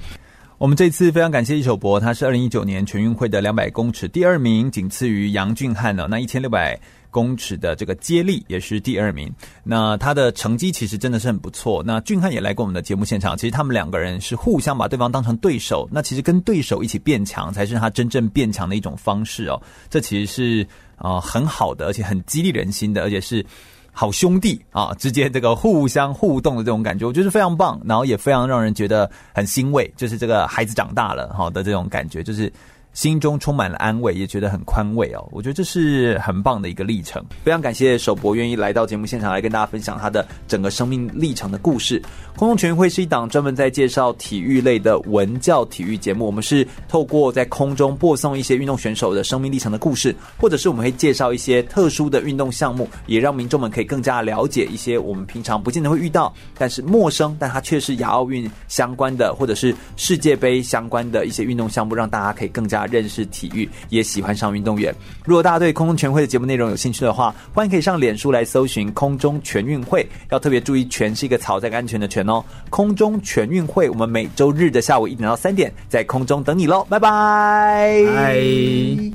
[0.59, 6.05] 我们这次非常感谢叶首博，他是二零一九年全运会的两百公尺第二名，仅次于杨俊翰呢。
[6.07, 9.27] 那一千六百公尺的这个接力也是第二名。
[9.63, 11.81] 那他的成绩其实真的是很不错。
[11.83, 15.89] 那俊汉也来过我们的节目现场，其实他们两个人是互相把对方当成对手。
[15.91, 19.59] 那其实跟对手一起变强，才是他真正变强的一种方式哦。
[19.89, 23.43] 这其实是啊、呃、很好的，而且很激励人心的，而且是。
[23.95, 32.51] 好兄弟啊，之间这个互相互动的这种感觉，我觉得非常棒，然后也非常让人觉得很欣慰，就是这个孩子长大了好的这种感觉，就是。
[32.95, 35.27] 心中充满了安慰，也觉得很宽慰哦。
[35.31, 37.23] 我觉得这是很棒的一个历程。
[37.43, 42.01] 非常感谢首博愿意来到节目现场来跟大家分享他的整个生命历程的故事。
[42.37, 46.25] 空中全运会是一档专门在介绍体育类的文教体育节目。
[46.25, 62.84] 我们是透过在空中播送一些运动选手的生命历程的故事，或者是我们会介绍一些特殊的运动项目，也让民众们可以更加了解一些我们平常不见得会遇到，但是陌生，但它却是亚奥运相关的，或者是世界杯相关的一些运动项目，让大家可以更加。
[62.85, 64.93] 认识体育，也喜欢上运动员。
[65.23, 70.07] 如果大家对空中全会的节目内容有兴趣的话，欢迎可以上脸书来搜寻“空中全运会”。
[70.31, 72.43] 要特别注意，“全”是一个草在安全的“全”哦。
[72.69, 76.99] 空中全运会，我们每周日的下午一点到三点在空中等你喽，拜。
[76.99, 79.11] 拜。